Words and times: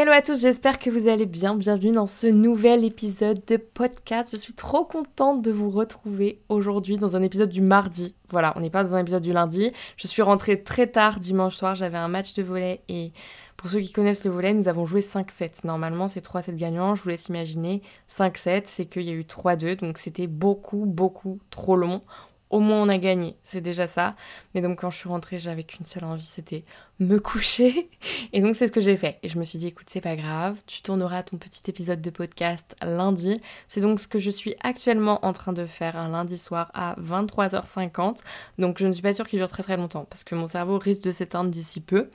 Hello 0.00 0.12
à 0.12 0.22
tous, 0.22 0.42
j'espère 0.42 0.78
que 0.78 0.90
vous 0.90 1.08
allez 1.08 1.26
bien. 1.26 1.56
Bienvenue 1.56 1.90
dans 1.90 2.06
ce 2.06 2.28
nouvel 2.28 2.84
épisode 2.84 3.44
de 3.48 3.56
podcast. 3.56 4.30
Je 4.30 4.36
suis 4.36 4.52
trop 4.52 4.84
contente 4.84 5.42
de 5.42 5.50
vous 5.50 5.70
retrouver 5.70 6.40
aujourd'hui 6.48 6.98
dans 6.98 7.16
un 7.16 7.22
épisode 7.22 7.48
du 7.48 7.62
mardi. 7.62 8.14
Voilà, 8.30 8.52
on 8.54 8.60
n'est 8.60 8.70
pas 8.70 8.84
dans 8.84 8.94
un 8.94 9.00
épisode 9.00 9.24
du 9.24 9.32
lundi. 9.32 9.72
Je 9.96 10.06
suis 10.06 10.22
rentrée 10.22 10.62
très 10.62 10.86
tard 10.86 11.18
dimanche 11.18 11.56
soir, 11.56 11.74
j'avais 11.74 11.98
un 11.98 12.06
match 12.06 12.34
de 12.34 12.44
volet 12.44 12.80
et 12.88 13.10
pour 13.56 13.70
ceux 13.70 13.80
qui 13.80 13.90
connaissent 13.90 14.22
le 14.22 14.30
volet, 14.30 14.54
nous 14.54 14.68
avons 14.68 14.86
joué 14.86 15.00
5-7. 15.00 15.66
Normalement, 15.66 16.06
c'est 16.06 16.24
3-7 16.24 16.54
gagnants. 16.54 16.94
Je 16.94 17.02
vous 17.02 17.08
laisse 17.08 17.26
imaginer. 17.26 17.82
5-7, 18.08 18.62
c'est 18.66 18.86
qu'il 18.86 19.02
y 19.02 19.10
a 19.10 19.14
eu 19.14 19.22
3-2. 19.22 19.80
Donc, 19.80 19.98
c'était 19.98 20.28
beaucoup, 20.28 20.84
beaucoup 20.86 21.40
trop 21.50 21.74
long 21.74 22.02
au 22.50 22.60
moins 22.60 22.82
on 22.82 22.88
a 22.88 22.98
gagné, 22.98 23.36
c'est 23.42 23.60
déjà 23.60 23.86
ça. 23.86 24.14
Mais 24.54 24.60
donc 24.60 24.80
quand 24.80 24.90
je 24.90 24.96
suis 24.96 25.08
rentrée, 25.08 25.38
j'avais 25.38 25.64
qu'une 25.64 25.86
seule 25.86 26.04
envie, 26.04 26.24
c'était 26.24 26.64
me 27.00 27.18
coucher. 27.18 27.88
Et 28.32 28.40
donc 28.40 28.56
c'est 28.56 28.66
ce 28.66 28.72
que 28.72 28.80
j'ai 28.80 28.96
fait. 28.96 29.18
Et 29.22 29.28
je 29.28 29.38
me 29.38 29.44
suis 29.44 29.58
dit, 29.58 29.68
écoute, 29.68 29.86
c'est 29.88 30.00
pas 30.00 30.16
grave, 30.16 30.60
tu 30.66 30.82
tourneras 30.82 31.22
ton 31.22 31.36
petit 31.36 31.62
épisode 31.68 32.00
de 32.00 32.10
podcast 32.10 32.76
lundi. 32.82 33.40
C'est 33.66 33.80
donc 33.80 34.00
ce 34.00 34.08
que 34.08 34.18
je 34.18 34.30
suis 34.30 34.54
actuellement 34.62 35.24
en 35.24 35.32
train 35.32 35.52
de 35.52 35.66
faire 35.66 35.96
un 35.96 36.08
lundi 36.08 36.38
soir 36.38 36.70
à 36.74 36.96
23h50. 37.00 38.18
Donc 38.58 38.78
je 38.78 38.86
ne 38.86 38.92
suis 38.92 39.02
pas 39.02 39.12
sûre 39.12 39.26
qu'il 39.26 39.38
dure 39.38 39.48
très 39.48 39.62
très 39.62 39.76
longtemps 39.76 40.04
parce 40.04 40.24
que 40.24 40.34
mon 40.34 40.46
cerveau 40.46 40.78
risque 40.78 41.02
de 41.02 41.12
s'éteindre 41.12 41.50
d'ici 41.50 41.80
peu. 41.80 42.08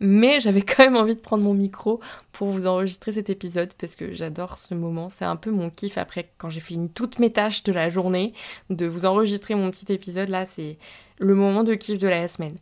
Mais 0.00 0.40
j'avais 0.48 0.62
quand 0.62 0.84
même 0.84 0.96
envie 0.96 1.16
de 1.16 1.20
prendre 1.20 1.42
mon 1.44 1.54
micro 1.54 2.00
pour 2.32 2.48
vous 2.48 2.66
enregistrer 2.66 3.12
cet 3.12 3.30
épisode 3.30 3.72
parce 3.74 3.96
que 3.96 4.12
j'adore 4.12 4.58
ce 4.58 4.74
moment. 4.74 5.08
C'est 5.08 5.24
un 5.24 5.36
peu 5.36 5.50
mon 5.50 5.70
kiff 5.70 5.98
après 5.98 6.30
quand 6.38 6.50
j'ai 6.50 6.60
fini 6.60 6.88
toutes 6.88 7.18
mes 7.18 7.32
tâches 7.32 7.64
de 7.64 7.72
la 7.72 7.88
journée 7.88 8.32
de 8.70 8.86
vous 8.86 9.04
enregistrer 9.04 9.54
mon 9.54 9.70
petit 9.70 9.92
épisode 9.92 10.28
là. 10.28 10.46
C'est 10.46 10.78
le 11.18 11.34
moment 11.34 11.64
de 11.64 11.74
kiff 11.74 11.98
de 11.98 12.06
la 12.08 12.28
semaine. 12.28 12.56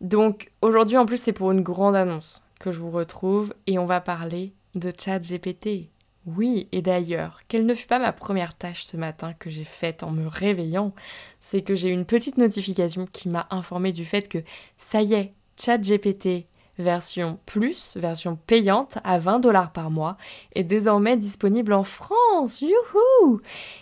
Donc 0.00 0.50
aujourd'hui 0.62 0.96
en 0.96 1.06
plus 1.06 1.20
c'est 1.20 1.32
pour 1.32 1.52
une 1.52 1.62
grande 1.62 1.96
annonce 1.96 2.42
que 2.58 2.72
je 2.72 2.78
vous 2.78 2.90
retrouve 2.90 3.54
et 3.66 3.78
on 3.78 3.86
va 3.86 4.00
parler 4.00 4.52
de 4.74 4.92
ChatGPT. 4.96 5.88
Oui, 6.26 6.68
et 6.70 6.82
d'ailleurs, 6.82 7.40
quelle 7.48 7.64
ne 7.64 7.74
fut 7.74 7.86
pas 7.86 7.98
ma 7.98 8.12
première 8.12 8.54
tâche 8.54 8.84
ce 8.84 8.98
matin 8.98 9.32
que 9.32 9.48
j'ai 9.48 9.64
faite 9.64 10.02
en 10.02 10.10
me 10.10 10.26
réveillant, 10.26 10.92
c'est 11.40 11.62
que 11.62 11.74
j'ai 11.74 11.88
eu 11.88 11.92
une 11.92 12.04
petite 12.04 12.36
notification 12.36 13.06
qui 13.10 13.30
m'a 13.30 13.46
informé 13.50 13.90
du 13.90 14.04
fait 14.04 14.28
que 14.28 14.38
ça 14.76 15.00
y 15.00 15.14
est, 15.14 15.32
ChatGPT 15.58 16.46
version 16.80 17.38
plus, 17.46 17.96
version 17.96 18.36
payante 18.36 18.98
à 19.04 19.18
20 19.18 19.40
dollars 19.40 19.72
par 19.72 19.90
mois, 19.90 20.16
est 20.54 20.64
désormais 20.64 21.16
disponible 21.16 21.72
en 21.72 21.84
France. 21.84 22.60
Youhou 22.60 23.40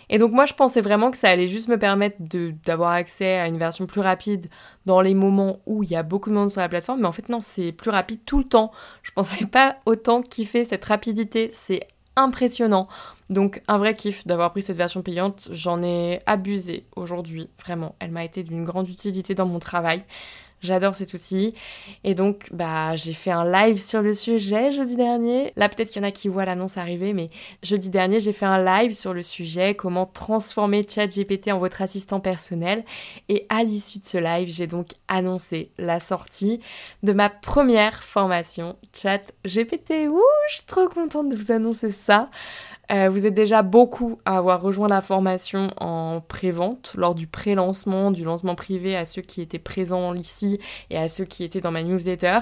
Et 0.09 0.17
donc 0.17 0.31
moi 0.31 0.45
je 0.45 0.53
pensais 0.53 0.81
vraiment 0.81 1.11
que 1.11 1.17
ça 1.17 1.29
allait 1.29 1.47
juste 1.47 1.67
me 1.67 1.77
permettre 1.77 2.17
d'avoir 2.65 2.91
accès 2.91 3.35
à 3.35 3.47
une 3.47 3.57
version 3.57 3.85
plus 3.85 4.01
rapide 4.01 4.49
dans 4.85 5.01
les 5.01 5.13
moments 5.13 5.59
où 5.65 5.83
il 5.83 5.89
y 5.89 5.95
a 5.95 6.03
beaucoup 6.03 6.29
de 6.29 6.35
monde 6.35 6.51
sur 6.51 6.61
la 6.61 6.69
plateforme, 6.69 7.01
mais 7.01 7.07
en 7.07 7.11
fait 7.11 7.29
non, 7.29 7.41
c'est 7.41 7.71
plus 7.71 7.91
rapide 7.91 8.19
tout 8.25 8.37
le 8.37 8.43
temps. 8.43 8.71
Je 9.03 9.11
pensais 9.11 9.45
pas 9.45 9.77
autant 9.85 10.21
kiffer 10.21 10.65
cette 10.65 10.85
rapidité, 10.85 11.49
c'est 11.53 11.87
impressionnant. 12.15 12.87
Donc 13.29 13.61
un 13.67 13.77
vrai 13.77 13.95
kiff 13.95 14.25
d'avoir 14.25 14.51
pris 14.51 14.61
cette 14.61 14.77
version 14.77 15.01
payante, 15.01 15.49
j'en 15.51 15.81
ai 15.83 16.21
abusé 16.25 16.85
aujourd'hui, 16.95 17.49
vraiment. 17.63 17.95
Elle 17.99 18.11
m'a 18.11 18.23
été 18.23 18.43
d'une 18.43 18.65
grande 18.65 18.89
utilité 18.89 19.35
dans 19.35 19.45
mon 19.45 19.59
travail. 19.59 20.03
J'adore 20.61 20.95
cet 20.95 21.13
outil. 21.13 21.53
Et 22.03 22.13
donc, 22.15 22.49
bah, 22.51 22.95
j'ai 22.95 23.13
fait 23.13 23.31
un 23.31 23.49
live 23.49 23.79
sur 23.79 24.01
le 24.01 24.13
sujet 24.13 24.71
jeudi 24.71 24.95
dernier. 24.95 25.53
Là, 25.55 25.69
peut-être 25.69 25.89
qu'il 25.89 26.01
y 26.01 26.05
en 26.05 26.07
a 26.07 26.11
qui 26.11 26.27
voient 26.27 26.45
l'annonce 26.45 26.77
arriver, 26.77 27.13
mais 27.13 27.29
jeudi 27.63 27.89
dernier, 27.89 28.19
j'ai 28.19 28.33
fait 28.33 28.45
un 28.45 28.63
live 28.63 28.93
sur 28.93 29.13
le 29.13 29.21
sujet 29.21 29.75
comment 29.75 30.05
transformer 30.05 30.85
ChatGPT 30.87 31.51
en 31.51 31.59
votre 31.59 31.81
assistant 31.81 32.19
personnel. 32.19 32.83
Et 33.29 33.45
à 33.49 33.63
l'issue 33.63 33.99
de 33.99 34.05
ce 34.05 34.17
live, 34.17 34.49
j'ai 34.49 34.67
donc 34.67 34.87
annoncé 35.07 35.71
la 35.77 35.99
sortie 35.99 36.59
de 37.03 37.13
ma 37.13 37.29
première 37.29 38.03
formation 38.03 38.75
ChatGPT. 38.93 40.07
Ouh, 40.09 40.21
je 40.49 40.55
suis 40.55 40.65
trop 40.65 40.87
contente 40.89 41.29
de 41.29 41.35
vous 41.35 41.51
annoncer 41.51 41.91
ça. 41.91 42.29
Euh, 42.91 43.07
vous 43.09 43.25
êtes 43.25 43.33
déjà 43.33 43.61
beaucoup 43.61 44.19
à 44.25 44.37
avoir 44.37 44.61
rejoint 44.61 44.87
la 44.87 45.01
formation 45.01 45.69
en 45.77 46.21
pré-vente, 46.21 46.93
lors 46.97 47.13
du 47.13 47.27
pré-lancement, 47.27 48.09
du 48.09 48.23
lancement 48.23 48.55
privé 48.55 48.95
à 48.95 49.05
ceux 49.05 49.21
qui 49.21 49.41
étaient 49.41 49.59
présents 49.59 50.15
ici 50.15 50.59
et 50.89 50.97
à 50.97 51.07
ceux 51.07 51.25
qui 51.25 51.43
étaient 51.43 51.61
dans 51.61 51.71
ma 51.71 51.83
newsletter. 51.83 52.39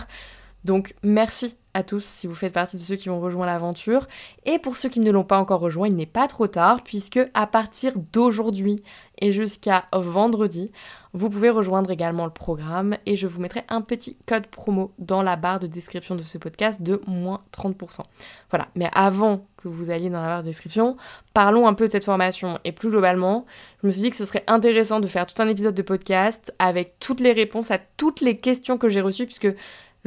Donc 0.63 0.95
merci 1.03 1.55
à 1.73 1.83
tous 1.83 2.03
si 2.03 2.27
vous 2.27 2.33
faites 2.33 2.53
partie 2.53 2.77
de 2.77 2.81
ceux 2.81 2.95
qui 2.95 3.09
ont 3.09 3.21
rejoint 3.21 3.45
l'aventure. 3.45 4.07
Et 4.45 4.57
pour 4.57 4.75
ceux 4.75 4.89
qui 4.89 4.99
ne 4.99 5.11
l'ont 5.11 5.23
pas 5.23 5.37
encore 5.37 5.59
rejoint, 5.59 5.87
il 5.87 5.95
n'est 5.95 6.05
pas 6.05 6.27
trop 6.27 6.47
tard 6.47 6.81
puisque 6.83 7.19
à 7.33 7.45
partir 7.45 7.93
d'aujourd'hui 8.13 8.83
et 9.19 9.31
jusqu'à 9.31 9.85
vendredi, 9.93 10.71
vous 11.13 11.29
pouvez 11.29 11.49
rejoindre 11.49 11.89
également 11.89 12.25
le 12.25 12.31
programme 12.31 12.97
et 13.05 13.15
je 13.15 13.27
vous 13.27 13.41
mettrai 13.41 13.63
un 13.69 13.81
petit 13.81 14.17
code 14.25 14.47
promo 14.47 14.93
dans 14.99 15.21
la 15.21 15.35
barre 15.35 15.59
de 15.59 15.67
description 15.67 16.15
de 16.15 16.21
ce 16.21 16.37
podcast 16.37 16.81
de 16.81 17.01
moins 17.07 17.41
30%. 17.51 18.01
Voilà, 18.49 18.67
mais 18.75 18.89
avant 18.93 19.47
que 19.57 19.67
vous 19.67 19.89
alliez 19.89 20.09
dans 20.09 20.21
la 20.21 20.27
barre 20.27 20.43
de 20.43 20.47
description, 20.47 20.97
parlons 21.33 21.67
un 21.67 21.73
peu 21.73 21.87
de 21.87 21.91
cette 21.91 22.03
formation 22.03 22.59
et 22.63 22.71
plus 22.71 22.89
globalement, 22.89 23.45
je 23.81 23.87
me 23.87 23.91
suis 23.91 24.01
dit 24.01 24.09
que 24.11 24.15
ce 24.15 24.25
serait 24.25 24.43
intéressant 24.47 24.99
de 24.99 25.07
faire 25.07 25.25
tout 25.25 25.41
un 25.41 25.47
épisode 25.47 25.75
de 25.75 25.81
podcast 25.81 26.53
avec 26.59 26.99
toutes 26.99 27.19
les 27.19 27.31
réponses 27.31 27.71
à 27.71 27.79
toutes 27.97 28.21
les 28.21 28.37
questions 28.37 28.77
que 28.77 28.89
j'ai 28.89 29.01
reçues 29.01 29.25
puisque 29.25 29.53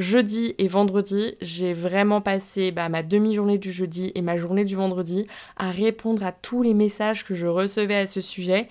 jeudi 0.01 0.55
et 0.57 0.67
vendredi, 0.67 1.35
j'ai 1.39 1.73
vraiment 1.73 2.19
passé 2.19 2.71
bah, 2.71 2.89
ma 2.89 3.03
demi-journée 3.03 3.57
du 3.57 3.71
jeudi 3.71 4.11
et 4.15 4.21
ma 4.21 4.35
journée 4.35 4.65
du 4.65 4.75
vendredi 4.75 5.27
à 5.55 5.71
répondre 5.71 6.25
à 6.25 6.31
tous 6.31 6.63
les 6.63 6.73
messages 6.73 7.23
que 7.23 7.33
je 7.33 7.47
recevais 7.47 7.95
à 7.95 8.07
ce 8.07 8.19
sujet. 8.19 8.67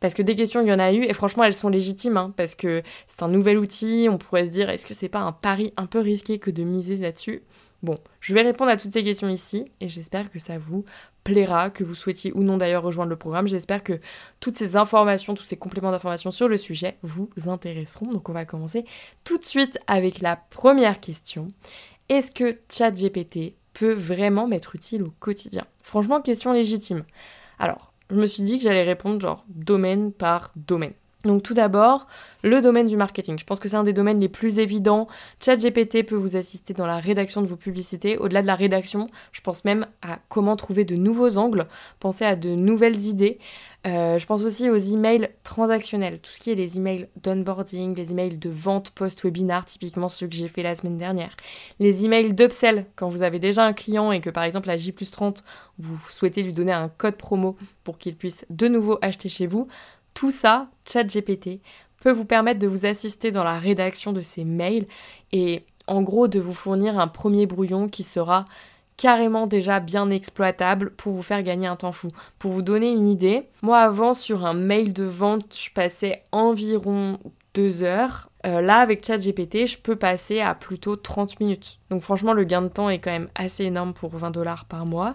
Parce 0.00 0.14
que 0.14 0.22
des 0.22 0.34
questions, 0.34 0.60
il 0.60 0.68
y 0.68 0.72
en 0.72 0.78
a 0.78 0.92
eu, 0.92 1.02
et 1.02 1.14
franchement, 1.14 1.44
elles 1.44 1.54
sont 1.54 1.70
légitimes, 1.70 2.18
hein, 2.18 2.34
parce 2.36 2.54
que 2.54 2.82
c'est 3.06 3.22
un 3.22 3.28
nouvel 3.28 3.56
outil, 3.56 4.06
on 4.10 4.18
pourrait 4.18 4.44
se 4.44 4.50
dire, 4.50 4.68
est-ce 4.68 4.86
que 4.86 4.92
c'est 4.92 5.08
pas 5.08 5.20
un 5.20 5.32
pari 5.32 5.72
un 5.78 5.86
peu 5.86 5.98
risqué 5.98 6.38
que 6.38 6.50
de 6.50 6.62
miser 6.62 6.96
là-dessus? 6.96 7.42
Bon, 7.82 7.98
je 8.20 8.34
vais 8.34 8.42
répondre 8.42 8.70
à 8.70 8.76
toutes 8.76 8.92
ces 8.92 9.02
questions 9.02 9.28
ici, 9.28 9.64
et 9.80 9.88
j'espère 9.88 10.30
que 10.30 10.38
ça 10.38 10.58
vous 10.58 10.84
plaira, 11.24 11.70
que 11.70 11.82
vous 11.82 11.94
souhaitiez 11.94 12.32
ou 12.34 12.42
non 12.42 12.58
d'ailleurs 12.58 12.82
rejoindre 12.82 13.10
le 13.10 13.16
programme. 13.16 13.48
J'espère 13.48 13.82
que 13.82 13.98
toutes 14.40 14.56
ces 14.56 14.76
informations, 14.76 15.34
tous 15.34 15.44
ces 15.44 15.56
compléments 15.56 15.90
d'informations 15.90 16.30
sur 16.30 16.48
le 16.48 16.56
sujet 16.56 16.98
vous 17.02 17.30
intéresseront. 17.46 18.12
Donc 18.12 18.28
on 18.28 18.32
va 18.32 18.44
commencer 18.44 18.84
tout 19.24 19.38
de 19.38 19.44
suite 19.44 19.78
avec 19.86 20.20
la 20.20 20.36
première 20.36 21.00
question. 21.00 21.48
Est-ce 22.08 22.30
que 22.30 22.58
ChatGPT 22.70 23.54
peut 23.72 23.94
vraiment 23.94 24.46
m'être 24.46 24.76
utile 24.76 25.02
au 25.02 25.12
quotidien? 25.18 25.64
Franchement, 25.82 26.20
question 26.20 26.52
légitime. 26.52 27.04
Alors, 27.58 27.92
je 28.10 28.16
me 28.16 28.26
suis 28.26 28.42
dit 28.42 28.58
que 28.58 28.64
j'allais 28.64 28.82
répondre 28.82 29.20
genre 29.20 29.44
domaine 29.48 30.12
par 30.12 30.52
domaine. 30.54 30.92
Donc 31.24 31.42
tout 31.42 31.54
d'abord, 31.54 32.06
le 32.42 32.60
domaine 32.60 32.86
du 32.86 32.96
marketing. 32.96 33.38
Je 33.38 33.44
pense 33.44 33.60
que 33.60 33.68
c'est 33.68 33.76
un 33.76 33.82
des 33.84 33.92
domaines 33.92 34.20
les 34.20 34.28
plus 34.28 34.58
évidents. 34.58 35.08
ChatGPT 35.40 36.04
peut 36.04 36.14
vous 36.14 36.36
assister 36.36 36.74
dans 36.74 36.86
la 36.86 36.98
rédaction 36.98 37.40
de 37.40 37.46
vos 37.46 37.56
publicités. 37.56 38.18
Au-delà 38.18 38.42
de 38.42 38.46
la 38.46 38.54
rédaction, 38.54 39.08
je 39.32 39.40
pense 39.40 39.64
même 39.64 39.86
à 40.02 40.18
comment 40.28 40.56
trouver 40.56 40.84
de 40.84 40.96
nouveaux 40.96 41.38
angles, 41.38 41.66
penser 42.00 42.24
à 42.24 42.36
de 42.36 42.50
nouvelles 42.50 43.06
idées. 43.06 43.38
Euh, 43.86 44.18
je 44.18 44.24
pense 44.24 44.42
aussi 44.42 44.70
aux 44.70 44.76
emails 44.76 45.28
transactionnels, 45.42 46.18
tout 46.20 46.30
ce 46.30 46.40
qui 46.40 46.50
est 46.50 46.54
les 46.54 46.78
emails 46.78 47.06
d'onboarding, 47.22 47.94
les 47.94 48.12
emails 48.12 48.38
de 48.38 48.48
vente 48.48 48.90
post-webinar, 48.90 49.66
typiquement 49.66 50.08
ceux 50.08 50.26
que 50.26 50.34
j'ai 50.34 50.48
fait 50.48 50.62
la 50.62 50.74
semaine 50.74 50.96
dernière. 50.96 51.36
Les 51.80 52.06
emails 52.06 52.32
d'upsell, 52.32 52.86
quand 52.96 53.10
vous 53.10 53.22
avez 53.22 53.38
déjà 53.38 53.64
un 53.64 53.74
client 53.74 54.10
et 54.10 54.22
que 54.22 54.30
par 54.30 54.44
exemple 54.44 54.70
à 54.70 54.78
J 54.78 54.94
30, 54.94 55.44
vous 55.78 55.98
souhaitez 56.08 56.42
lui 56.42 56.54
donner 56.54 56.72
un 56.72 56.88
code 56.88 57.16
promo 57.16 57.56
pour 57.82 57.98
qu'il 57.98 58.16
puisse 58.16 58.46
de 58.48 58.68
nouveau 58.68 58.98
acheter 59.02 59.28
chez 59.28 59.46
vous. 59.46 59.68
Tout 60.14 60.30
ça, 60.30 60.68
ChatGPT, 60.86 61.60
peut 62.00 62.12
vous 62.12 62.24
permettre 62.24 62.60
de 62.60 62.66
vous 62.66 62.86
assister 62.86 63.30
dans 63.30 63.44
la 63.44 63.58
rédaction 63.58 64.12
de 64.12 64.20
ces 64.20 64.44
mails 64.44 64.86
et 65.32 65.64
en 65.86 66.02
gros 66.02 66.28
de 66.28 66.40
vous 66.40 66.52
fournir 66.52 66.98
un 66.98 67.08
premier 67.08 67.46
brouillon 67.46 67.88
qui 67.88 68.02
sera 68.02 68.44
carrément 68.96 69.46
déjà 69.46 69.80
bien 69.80 70.08
exploitable 70.10 70.90
pour 70.90 71.12
vous 71.14 71.22
faire 71.22 71.42
gagner 71.42 71.66
un 71.66 71.76
temps 71.76 71.92
fou. 71.92 72.08
Pour 72.38 72.52
vous 72.52 72.62
donner 72.62 72.90
une 72.90 73.08
idée, 73.08 73.48
moi 73.62 73.78
avant 73.78 74.14
sur 74.14 74.46
un 74.46 74.54
mail 74.54 74.92
de 74.92 75.04
vente, 75.04 75.56
je 75.56 75.70
passais 75.70 76.22
environ 76.32 77.18
deux 77.54 77.82
heures. 77.82 78.28
Euh, 78.46 78.60
là, 78.60 78.78
avec 78.78 79.06
ChatGPT, 79.06 79.66
je 79.66 79.78
peux 79.78 79.96
passer 79.96 80.40
à 80.40 80.54
plutôt 80.54 80.96
30 80.96 81.40
minutes. 81.40 81.78
Donc 81.90 82.02
franchement, 82.02 82.34
le 82.34 82.44
gain 82.44 82.62
de 82.62 82.68
temps 82.68 82.90
est 82.90 82.98
quand 82.98 83.10
même 83.10 83.30
assez 83.34 83.64
énorme 83.64 83.94
pour 83.94 84.14
20 84.14 84.30
dollars 84.30 84.66
par 84.66 84.84
mois. 84.84 85.14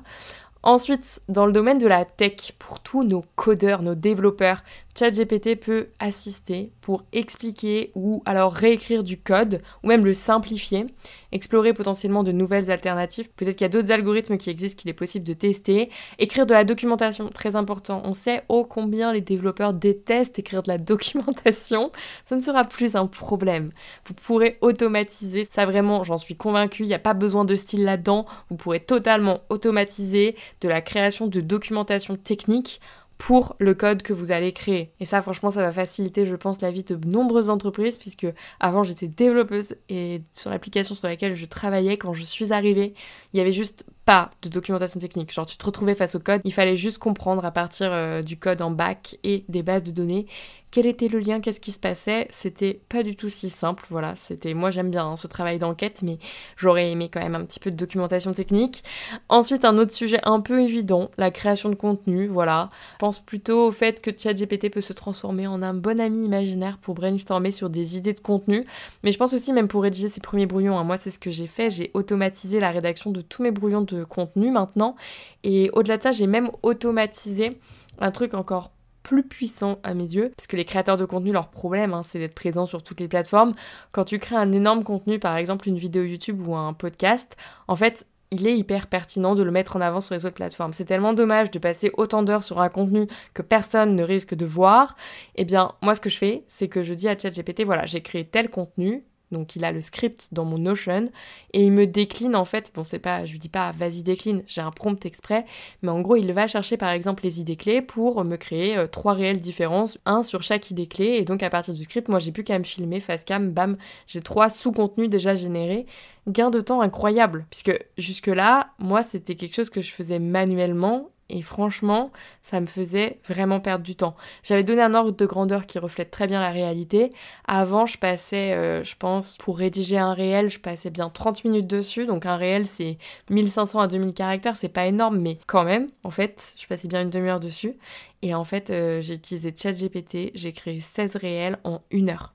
Ensuite, 0.62 1.22
dans 1.30 1.46
le 1.46 1.54
domaine 1.54 1.78
de 1.78 1.88
la 1.88 2.04
tech, 2.04 2.54
pour 2.60 2.82
tous 2.82 3.04
nos 3.04 3.24
codeurs, 3.36 3.82
nos 3.82 3.96
développeurs, 3.96 4.62
ChatGPT 5.00 5.56
peut 5.56 5.88
assister 6.00 6.72
pour 6.82 7.06
expliquer 7.14 7.92
ou 7.96 8.22
alors 8.26 8.52
réécrire 8.52 9.04
du 9.04 9.18
code 9.18 9.62
ou 9.82 9.88
même 9.88 10.04
le 10.04 10.12
simplifier, 10.12 10.88
explorer 11.32 11.74
potentiellement 11.74 12.24
de 12.24 12.34
nouvelles 12.34 12.70
alternatives. 12.70 13.30
Peut-être 13.30 13.56
qu'il 13.56 13.64
y 13.64 13.70
a 13.70 13.70
d'autres 13.70 13.92
algorithmes 13.94 14.38
qui 14.38 14.50
existent 14.50 14.82
qu'il 14.82 14.90
est 14.90 14.94
possible 14.94 15.26
de 15.26 15.34
tester. 15.34 15.90
Écrire 16.18 16.46
de 16.46 16.54
la 16.54 16.66
documentation, 16.66 17.30
très 17.30 17.56
important. 17.56 18.02
On 18.04 18.14
sait 18.14 18.44
ô 18.50 18.66
combien 18.66 19.14
les 19.14 19.22
développeurs 19.22 19.74
détestent 19.74 20.40
écrire 20.40 20.64
de 20.64 20.72
la 20.72 20.78
documentation. 20.78 21.92
Ce 22.26 22.36
ne 22.36 22.42
sera 22.42 22.66
plus 22.66 22.96
un 22.96 23.08
problème. 23.08 23.70
Vous 24.06 24.14
pourrez 24.14 24.58
automatiser. 24.60 25.46
Ça 25.46 25.66
vraiment, 25.66 26.04
j'en 26.04 26.18
suis 26.18 26.36
convaincue, 26.36 26.84
il 26.84 26.88
n'y 26.88 26.94
a 26.94 27.00
pas 27.00 27.14
besoin 27.14 27.46
de 27.46 27.56
style 27.56 27.86
là-dedans. 27.86 28.26
Vous 28.50 28.58
pourrez 28.58 28.82
totalement 28.82 29.42
automatiser 29.50 30.36
de 30.60 30.68
la 30.68 30.82
création 30.82 31.28
de 31.28 31.40
documentation 31.40 32.18
technique 32.18 32.82
pour 33.20 33.58
le 33.60 33.74
code 33.76 34.02
que 34.02 34.14
vous 34.14 34.32
allez 34.32 34.54
créer. 34.54 34.94
Et 35.02 35.06
ça, 35.06 35.22
franchement, 35.22 35.52
ça 35.52 35.62
va 35.62 35.74
faciliter, 35.74 36.26
je 36.26 36.36
pense, 36.36 36.62
la 36.62 36.72
vie 36.72 36.84
de 36.84 36.98
nombreuses 37.06 37.50
entreprises, 37.50 37.98
puisque 37.98 38.26
avant, 38.62 38.86
j'étais 38.86 39.08
développeuse 39.08 39.76
et 39.90 40.22
sur 40.34 40.50
l'application 40.50 40.96
sur 40.96 41.06
laquelle 41.06 41.36
je 41.36 41.46
travaillais, 41.46 41.98
quand 41.98 42.14
je 42.14 42.24
suis 42.24 42.54
arrivée, 42.54 42.94
il 43.34 43.38
y 43.38 43.42
avait 43.42 43.52
juste 43.52 43.84
pas 44.06 44.32
de 44.42 44.48
documentation 44.48 45.02
technique. 45.02 45.34
Genre, 45.34 45.46
tu 45.46 45.58
te 45.58 45.66
retrouvais 45.66 45.96
face 45.96 46.16
au 46.16 46.20
code, 46.20 46.40
il 46.46 46.54
fallait 46.54 46.78
juste 46.78 46.98
comprendre 46.98 47.44
à 47.44 47.52
partir 47.52 47.90
euh, 47.92 48.22
du 48.22 48.40
code 48.40 48.62
en 48.62 48.72
bac 48.72 49.18
et 49.24 49.44
des 49.50 49.64
bases 49.64 49.84
de 49.84 49.92
données 49.92 50.26
quel 50.72 50.86
était 50.86 51.08
le 51.08 51.20
lien, 51.20 51.40
qu'est-ce 51.40 51.60
qui 51.60 51.72
se 51.72 51.80
passait. 51.80 52.28
C'était 52.32 52.80
pas 52.90 53.04
du 53.04 53.16
tout 53.16 53.30
si 53.30 53.50
simple, 53.50 53.86
voilà. 53.90 54.16
C'était, 54.16 54.54
moi 54.54 54.72
j'aime 54.72 54.92
bien 54.92 55.06
hein, 55.06 55.16
ce 55.16 55.28
travail 55.28 55.60
d'enquête, 55.60 56.02
mais 56.04 56.20
j'aurais 56.58 56.92
aimé 56.92 57.10
quand 57.12 57.22
même 57.22 57.36
un 57.36 57.44
petit 57.46 57.60
peu 57.60 57.72
de 57.72 57.76
documentation 57.76 58.34
technique. 58.34 58.84
Ensuite, 59.30 59.66
un 59.66 59.78
autre 59.78 59.94
sujet 59.94 60.20
un 60.24 60.42
peu 60.42 60.62
évident, 60.62 61.10
la 61.18 61.32
création 61.32 61.70
de 61.70 61.76
contenu, 61.76 62.28
voilà. 62.28 62.70
Je 62.94 62.98
pense 63.00 63.20
plutôt 63.20 63.68
au 63.68 63.72
fait 63.72 64.02
que 64.02 64.12
ChatGPT 64.16 64.70
peut 64.72 64.82
se 64.82 64.94
transformer 64.94 65.48
en 65.48 65.62
un 65.62 65.74
bon 65.74 66.00
ami 66.00 66.24
imaginaire 66.26 66.78
pour 66.78 66.96
brainstormer 66.96 67.52
sur 67.52 67.70
des 67.70 67.98
idées 67.98 68.14
de 68.14 68.20
contenu, 68.20 68.66
mais 69.04 69.12
je 69.12 69.18
pense 69.18 69.34
aussi 69.34 69.54
même 69.54 69.68
pour 69.68 69.84
rédiger 69.84 70.08
ses 70.08 70.22
premiers 70.22 70.46
brouillons. 70.46 70.78
Hein. 70.78 70.84
Moi, 70.84 70.98
c'est 70.98 71.10
ce 71.10 71.20
que 71.20 71.32
j'ai 71.32 71.48
fait, 71.48 71.70
j'ai 71.70 71.92
automatisé 71.94 72.60
la 72.60 72.72
rédaction 72.72 73.12
de 73.12 73.22
tous 73.22 73.42
mes 73.42 73.52
brouillons 73.52 73.82
de 73.82 74.04
contenu 74.04 74.52
maintenant, 74.52 74.96
et 75.44 75.70
au-delà 75.74 75.98
de 75.98 76.04
ça, 76.04 76.12
j'ai 76.12 76.28
même 76.28 76.52
automatisé 76.62 77.60
un 78.00 78.12
truc 78.12 78.34
encore 78.34 78.72
plus 79.04 79.24
puissant 79.24 79.80
à 79.84 79.94
mes 79.94 80.04
yeux, 80.04 80.32
parce 80.36 80.48
que 80.48 80.56
les 80.56 80.66
créateurs 80.66 80.98
de 80.98 81.06
contenu, 81.06 81.32
leur 81.32 81.50
problème, 81.50 81.94
hein, 81.94 82.02
c'est 82.04 82.20
d'être 82.20 82.36
présent 82.36 82.66
sur 82.66 82.84
toutes 82.84 83.00
les 83.00 83.08
plateformes. 83.08 83.54
Quand 83.92 84.06
tu 84.06 84.20
crées 84.20 84.36
un 84.36 84.52
énorme 84.52 84.84
contenu, 84.84 85.20
par 85.20 85.36
exemple 85.38 85.68
une 85.68 85.78
vidéo 85.78 86.04
YouTube 86.04 86.46
ou 86.48 86.56
un 86.56 86.74
podcast, 86.74 87.36
en 87.68 87.76
fait, 87.76 88.06
il 88.32 88.48
est 88.48 88.58
hyper 88.58 88.88
pertinent 88.88 89.34
de 89.36 89.44
le 89.44 89.52
mettre 89.52 89.76
en 89.76 89.82
avant 89.82 90.02
sur 90.02 90.14
les 90.14 90.26
autres 90.26 90.36
plateformes. 90.36 90.74
C'est 90.74 90.86
tellement 90.86 91.14
dommage 91.14 91.50
de 91.52 91.60
passer 91.60 91.92
autant 91.98 92.22
d'heures 92.22 92.44
sur 92.44 92.62
un 92.62 92.70
contenu 92.70 93.08
que 93.34 93.42
personne 93.42 93.96
ne 93.96 94.04
risque 94.04 94.36
de 94.36 94.46
voir. 94.46 94.96
Eh 95.36 95.46
bien, 95.46 95.72
moi, 95.82 95.96
ce 95.96 96.02
que 96.02 96.10
je 96.10 96.18
fais, 96.18 96.44
c'est 96.48 96.68
que 96.68 96.84
je 96.84 96.94
dis 96.94 97.08
à 97.08 97.18
ChatGPT, 97.18 97.64
voilà, 97.64 97.86
j'ai 97.86 98.02
créé 98.02 98.26
tel 98.26 98.50
contenu, 98.50 99.04
donc 99.32 99.56
il 99.56 99.64
a 99.66 99.72
le 99.72 99.82
script 99.82 100.30
dans 100.32 100.46
mon 100.46 100.58
Notion 100.58 101.10
et 101.54 101.64
il 101.64 101.72
me 101.72 101.86
décline 101.86 102.36
en 102.36 102.46
fait, 102.46 102.72
bon 102.74 102.84
c'est 102.84 103.00
pas, 103.00 103.26
je 103.26 103.32
lui 103.32 103.40
dis 103.40 103.50
pas 103.50 103.72
vas-y 103.72 104.04
décline, 104.04 104.44
j'ai 104.48 104.62
un 104.62 104.72
prompt 104.72 105.06
exprès, 105.06 105.46
mais 105.82 105.90
en 105.90 106.02
gros 106.02 106.16
il 106.16 106.32
va 106.34 106.48
chercher 106.48 106.78
par 106.78 106.90
exemple 106.90 107.24
les 107.24 107.40
idées 107.42 107.56
clés 107.56 107.82
pour 107.82 108.24
me 108.26 108.36
créer 108.36 108.78
euh, 108.78 108.88
trois 108.88 109.14
réelles 109.14 109.42
différences, 109.42 109.98
un 110.06 110.22
sur 110.22 110.42
chaque 110.42 110.72
idée 110.72 110.88
clé. 110.88 111.18
Et 111.20 111.26
donc 111.26 111.44
à 111.44 111.50
partir 111.50 111.74
du 111.74 111.84
script 111.84 112.08
moi 112.08 112.20
j'ai 112.20 112.32
plus 112.32 112.44
qu'à 112.44 112.58
me 112.58 112.64
filmer 112.64 113.00
face 113.00 113.24
cam, 113.24 113.52
bam, 113.52 113.78
j'ai 114.08 114.22
trois 114.22 114.50
sous-contenus 114.50 115.10
déjà 115.10 115.36
générés, 115.36 115.86
gain 116.28 116.50
de 116.50 116.62
temps 116.62 116.82
incroyable 116.82 117.46
puisque 117.50 117.78
jusque 117.98 118.28
là 118.28 118.72
moi 118.80 119.04
c'était 119.04 119.36
quelque 119.36 119.56
chose 119.56 119.70
que 119.70 119.82
je 119.82 119.92
faisais 119.92 120.20
manuellement 120.20 121.10
et 121.30 121.42
franchement, 121.42 122.12
ça 122.44 122.60
me 122.60 122.66
faisait 122.66 123.20
vraiment 123.28 123.60
perdre 123.60 123.84
du 123.84 123.96
temps. 123.96 124.16
J'avais 124.44 124.64
donné 124.64 124.82
un 124.82 124.96
ordre 124.96 125.12
de 125.12 125.26
grandeur 125.26 125.66
qui 125.66 125.80
reflète 125.80 126.12
très 126.12 126.28
bien 126.28 126.40
la 126.40 126.50
réalité. 126.52 127.12
Avant, 127.48 127.86
je 127.86 127.98
passais, 127.98 128.54
euh, 128.54 128.84
je 128.84 128.96
pense, 128.96 129.38
pour 129.38 129.58
rédiger 129.58 129.98
un 129.98 130.14
réel, 130.14 130.50
je 130.50 130.60
passais 130.60 130.90
bien 130.90 131.10
30 131.10 131.44
minutes 131.46 131.68
dessus. 131.68 132.06
Donc 132.06 132.26
un 132.26 132.38
réel, 132.38 132.66
c'est 132.66 132.98
1500 133.30 133.80
à 133.80 133.88
2000 133.88 134.14
caractères, 134.14 134.56
c'est 134.56 134.70
pas 134.70 134.88
énorme, 134.88 135.20
mais 135.20 135.38
quand 135.48 135.64
même, 135.64 135.88
en 136.04 136.10
fait, 136.12 136.56
je 136.58 136.66
passais 136.68 136.88
bien 136.88 137.02
une 137.02 137.10
demi-heure 137.10 137.40
dessus. 137.40 137.78
Et 138.22 138.34
en 138.34 138.44
fait, 138.44 138.70
euh, 138.70 139.02
j'ai 139.02 139.14
utilisé 139.16 139.54
ChatGPT, 139.56 140.32
j'ai 140.34 140.54
créé 140.54 140.80
16 140.80 141.16
réels 141.16 141.60
en 141.64 141.82
une 141.92 142.10
heure. 142.10 142.34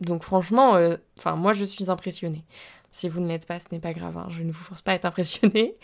Donc 0.00 0.22
franchement, 0.22 0.76
euh, 0.76 0.96
enfin 1.18 1.36
moi 1.36 1.52
je 1.52 1.64
suis 1.64 1.90
impressionnée. 1.90 2.44
Si 2.96 3.10
vous 3.10 3.20
ne 3.20 3.28
l'êtes 3.28 3.46
pas, 3.46 3.58
ce 3.58 3.66
n'est 3.72 3.78
pas 3.78 3.92
grave, 3.92 4.16
hein. 4.16 4.26
je 4.30 4.42
ne 4.42 4.50
vous 4.50 4.64
force 4.64 4.80
pas 4.80 4.92
à 4.92 4.94
être 4.94 5.04
impressionné. 5.04 5.74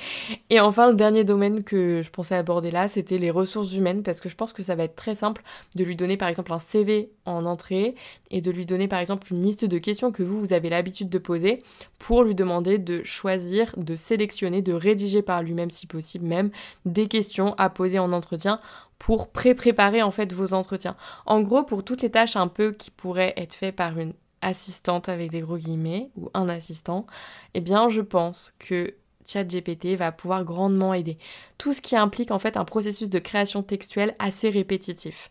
Et 0.48 0.60
enfin, 0.60 0.88
le 0.88 0.94
dernier 0.94 1.24
domaine 1.24 1.62
que 1.62 2.00
je 2.00 2.08
pensais 2.08 2.34
aborder 2.34 2.70
là, 2.70 2.88
c'était 2.88 3.18
les 3.18 3.30
ressources 3.30 3.74
humaines, 3.74 4.02
parce 4.02 4.22
que 4.22 4.30
je 4.30 4.34
pense 4.34 4.54
que 4.54 4.62
ça 4.62 4.76
va 4.76 4.84
être 4.84 4.94
très 4.94 5.14
simple 5.14 5.42
de 5.76 5.84
lui 5.84 5.94
donner 5.94 6.16
par 6.16 6.30
exemple 6.30 6.54
un 6.54 6.58
CV 6.58 7.10
en 7.26 7.44
entrée 7.44 7.96
et 8.30 8.40
de 8.40 8.50
lui 8.50 8.64
donner 8.64 8.88
par 8.88 8.98
exemple 8.98 9.30
une 9.30 9.42
liste 9.42 9.66
de 9.66 9.76
questions 9.76 10.10
que 10.10 10.22
vous, 10.22 10.40
vous 10.40 10.54
avez 10.54 10.70
l'habitude 10.70 11.10
de 11.10 11.18
poser 11.18 11.58
pour 11.98 12.22
lui 12.24 12.34
demander 12.34 12.78
de 12.78 13.02
choisir, 13.04 13.74
de 13.76 13.94
sélectionner, 13.94 14.62
de 14.62 14.72
rédiger 14.72 15.20
par 15.20 15.42
lui-même 15.42 15.68
si 15.68 15.86
possible 15.86 16.24
même 16.24 16.50
des 16.86 17.08
questions 17.08 17.54
à 17.58 17.68
poser 17.68 17.98
en 17.98 18.10
entretien 18.12 18.58
pour 18.98 19.28
pré-préparer 19.28 20.00
en 20.00 20.12
fait 20.12 20.32
vos 20.32 20.54
entretiens. 20.54 20.96
En 21.26 21.42
gros, 21.42 21.62
pour 21.62 21.84
toutes 21.84 22.00
les 22.00 22.10
tâches 22.10 22.36
un 22.36 22.48
peu 22.48 22.72
qui 22.72 22.90
pourraient 22.90 23.34
être 23.36 23.52
faites 23.52 23.76
par 23.76 23.98
une 23.98 24.14
assistante 24.42 25.08
avec 25.08 25.30
des 25.30 25.40
gros 25.40 25.56
guillemets 25.56 26.10
ou 26.16 26.28
un 26.34 26.48
assistant, 26.48 27.06
eh 27.54 27.60
bien 27.60 27.88
je 27.88 28.00
pense 28.00 28.52
que 28.58 28.94
ChatGPT 29.26 29.96
va 29.96 30.12
pouvoir 30.12 30.44
grandement 30.44 30.94
aider. 30.94 31.16
Tout 31.58 31.72
ce 31.72 31.80
qui 31.80 31.96
implique 31.96 32.30
en 32.30 32.38
fait 32.38 32.56
un 32.56 32.64
processus 32.64 33.08
de 33.08 33.18
création 33.18 33.62
textuelle 33.62 34.14
assez 34.18 34.50
répétitif. 34.50 35.30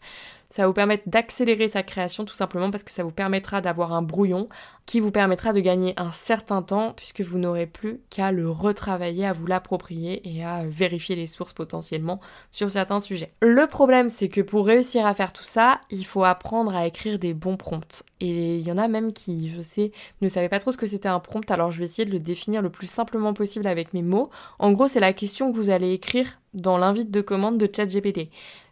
Ça 0.51 0.67
vous 0.67 0.73
permettre 0.73 1.03
d'accélérer 1.07 1.69
sa 1.69 1.81
création 1.81 2.25
tout 2.25 2.33
simplement 2.33 2.71
parce 2.71 2.83
que 2.83 2.91
ça 2.91 3.05
vous 3.05 3.11
permettra 3.11 3.61
d'avoir 3.61 3.93
un 3.93 4.01
brouillon 4.01 4.49
qui 4.85 4.99
vous 4.99 5.11
permettra 5.11 5.53
de 5.53 5.61
gagner 5.61 5.93
un 5.95 6.11
certain 6.11 6.61
temps 6.61 6.91
puisque 6.93 7.21
vous 7.21 7.37
n'aurez 7.37 7.67
plus 7.67 8.01
qu'à 8.09 8.33
le 8.33 8.49
retravailler, 8.49 9.25
à 9.25 9.31
vous 9.31 9.47
l'approprier 9.47 10.21
et 10.29 10.43
à 10.43 10.63
vérifier 10.65 11.15
les 11.15 11.25
sources 11.25 11.53
potentiellement 11.53 12.19
sur 12.51 12.69
certains 12.69 12.99
sujets. 12.99 13.31
Le 13.41 13.65
problème 13.65 14.09
c'est 14.09 14.27
que 14.27 14.41
pour 14.41 14.65
réussir 14.65 15.05
à 15.05 15.15
faire 15.15 15.31
tout 15.31 15.45
ça, 15.45 15.79
il 15.89 16.05
faut 16.05 16.25
apprendre 16.25 16.75
à 16.75 16.85
écrire 16.85 17.17
des 17.17 17.33
bons 17.33 17.55
prompts. 17.55 18.03
Et 18.19 18.57
il 18.57 18.67
y 18.67 18.71
en 18.73 18.77
a 18.77 18.89
même 18.89 19.13
qui, 19.13 19.49
je 19.55 19.61
sais, 19.61 19.93
ne 20.19 20.27
savaient 20.27 20.49
pas 20.49 20.59
trop 20.59 20.73
ce 20.73 20.77
que 20.77 20.85
c'était 20.85 21.07
un 21.07 21.19
prompt, 21.19 21.49
alors 21.49 21.71
je 21.71 21.79
vais 21.79 21.85
essayer 21.85 22.05
de 22.05 22.11
le 22.11 22.19
définir 22.19 22.61
le 22.61 22.69
plus 22.69 22.87
simplement 22.87 23.33
possible 23.33 23.67
avec 23.67 23.93
mes 23.93 24.03
mots. 24.03 24.29
En 24.59 24.73
gros, 24.73 24.87
c'est 24.87 24.99
la 24.99 25.13
question 25.13 25.49
que 25.49 25.55
vous 25.55 25.69
allez 25.69 25.93
écrire 25.93 26.39
dans 26.53 26.77
l'invite 26.77 27.09
de 27.09 27.21
commande 27.21 27.57
de 27.57 27.69
ChatGPT. 27.73 28.29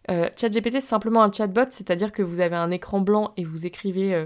Euh, 0.09 0.29
ChatGPT, 0.35 0.73
c'est 0.73 0.81
simplement 0.81 1.23
un 1.23 1.31
chatbot, 1.31 1.67
c'est-à-dire 1.69 2.11
que 2.11 2.23
vous 2.23 2.39
avez 2.39 2.55
un 2.55 2.71
écran 2.71 2.99
blanc 2.99 3.31
et 3.37 3.43
vous 3.43 3.65
écrivez 3.65 4.15
euh, 4.15 4.25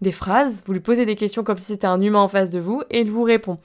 des 0.00 0.12
phrases, 0.12 0.62
vous 0.66 0.72
lui 0.72 0.80
posez 0.80 1.06
des 1.06 1.14
questions 1.14 1.44
comme 1.44 1.58
si 1.58 1.66
c'était 1.66 1.86
un 1.86 2.00
humain 2.00 2.18
en 2.18 2.28
face 2.28 2.50
de 2.50 2.58
vous 2.58 2.82
et 2.90 3.00
il 3.00 3.10
vous 3.10 3.22
répond. 3.22 3.58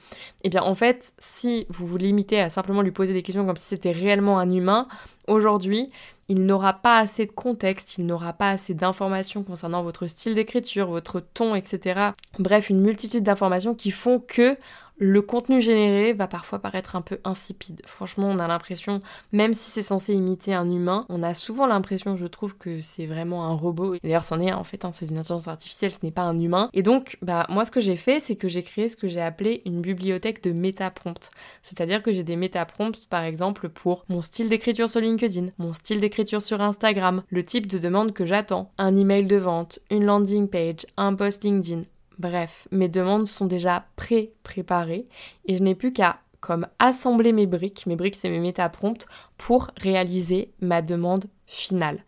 Eh 0.44 0.50
bien, 0.50 0.62
en 0.62 0.76
fait, 0.76 1.14
si 1.18 1.66
vous 1.70 1.88
vous 1.88 1.98
limitez 1.98 2.40
à 2.40 2.50
simplement 2.50 2.82
lui 2.82 2.92
poser 2.92 3.14
des 3.14 3.24
questions 3.24 3.46
comme 3.46 3.58
si 3.58 3.66
c'était 3.66 3.92
réellement 3.92 4.38
un 4.38 4.52
humain, 4.52 4.88
aujourd'hui, 5.28 5.90
il 6.30 6.46
n'aura 6.46 6.74
pas 6.74 7.00
assez 7.00 7.26
de 7.26 7.32
contexte, 7.32 7.98
il 7.98 8.06
n'aura 8.06 8.34
pas 8.34 8.52
assez 8.52 8.74
d'informations 8.74 9.44
concernant 9.44 9.82
votre 9.82 10.06
style 10.08 10.36
d'écriture, 10.36 10.88
votre 10.88 11.22
ton, 11.22 11.56
etc. 11.56 12.12
Bref, 12.38 12.70
une 12.70 12.82
multitude 12.82 13.24
d'informations 13.24 13.74
qui 13.74 13.92
font 13.92 14.20
que 14.20 14.58
le 15.00 15.22
contenu 15.22 15.62
généré 15.62 16.14
va 16.14 16.28
parfois 16.28 16.60
paraître 16.60 16.96
un 16.96 17.02
peu 17.02 17.20
insipide. 17.24 17.82
Franchement, 17.86 18.28
on 18.28 18.40
a 18.40 18.48
l'impression, 18.48 19.00
même 19.32 19.54
si 19.54 19.70
c'est 19.72 19.84
censé 19.84 20.14
imiter 20.14 20.54
un 20.54 20.70
humain, 20.70 21.06
on 21.10 21.24
a 21.24 21.34
souvent 21.34 21.68
l'impression, 21.68 22.16
je 22.16 22.26
trouve, 22.26 22.58
que 22.58 22.82
c'est 22.82 23.06
vraiment 23.06 23.46
un 23.46 23.54
robot. 23.54 23.96
D'ailleurs, 24.04 24.24
c'en 24.24 24.40
est 24.40 24.52
en 24.52 24.64
fait, 24.64 24.86
hein, 24.86 24.92
c'est 24.92 25.06
une 25.06 25.18
intelligence 25.18 25.48
artificielle, 25.48 25.92
ce 25.92 26.00
n'est 26.04 26.12
pas 26.12 26.24
un 26.24 26.40
humain. 26.40 26.70
Et 26.74 26.82
donc, 26.82 27.18
bah, 27.22 27.46
moi, 27.50 27.66
ce 27.66 27.72
que 27.72 27.82
j'ai 27.82 27.96
fait, 27.96 28.20
c'est 28.20 28.36
que 28.36 28.48
j'ai 28.48 28.64
créé 28.64 28.90
ce 28.90 28.98
que 28.98 29.08
j'ai 29.08 29.22
appelé 29.22 29.62
une 29.66 29.82
bibliothèque 29.82 30.44
de 30.44 30.52
méta-prompts. 30.52 31.32
C'est-à-dire 31.62 32.02
que 32.02 32.12
j'ai 32.12 32.24
des 32.24 32.36
méta-prompts, 32.36 33.08
par 33.10 33.24
exemple, 33.24 33.70
pour 33.70 34.06
mon 34.10 34.22
style 34.22 34.50
d'écriture 34.50 34.90
sur 34.90 35.02
LinkedIn, 35.02 35.48
mon 35.58 35.74
style 35.74 36.00
d'écriture 36.00 36.42
sur 36.42 36.62
Instagram, 36.62 37.24
le 37.30 37.44
type 37.44 37.68
de 37.68 37.78
demande 37.78 38.14
que 38.14 38.26
j'attends, 38.26 38.72
un 38.78 38.96
email 38.96 39.26
de 39.26 39.38
vente, 39.38 39.80
une 39.92 40.06
landing 40.06 40.48
page, 40.48 40.86
un 40.98 41.14
post 41.14 41.44
LinkedIn, 41.44 41.84
Bref, 42.20 42.68
mes 42.72 42.90
demandes 42.90 43.28
sont 43.28 43.46
déjà 43.46 43.86
pré-préparées 43.96 45.08
et 45.46 45.56
je 45.56 45.64
n'ai 45.64 45.76
plus 45.76 45.94
qu'à 45.94 46.20
comme 46.40 46.68
assembler 46.80 47.34
mes 47.34 47.48
briques, 47.48 47.86
mes 47.88 47.96
briques 47.96 48.16
c'est 48.16 48.30
mes 48.30 48.40
méta-prompts, 48.40 49.08
pour 49.38 49.70
réaliser 49.78 50.52
ma 50.62 50.82
demande 50.82 51.26
finale. 51.46 52.00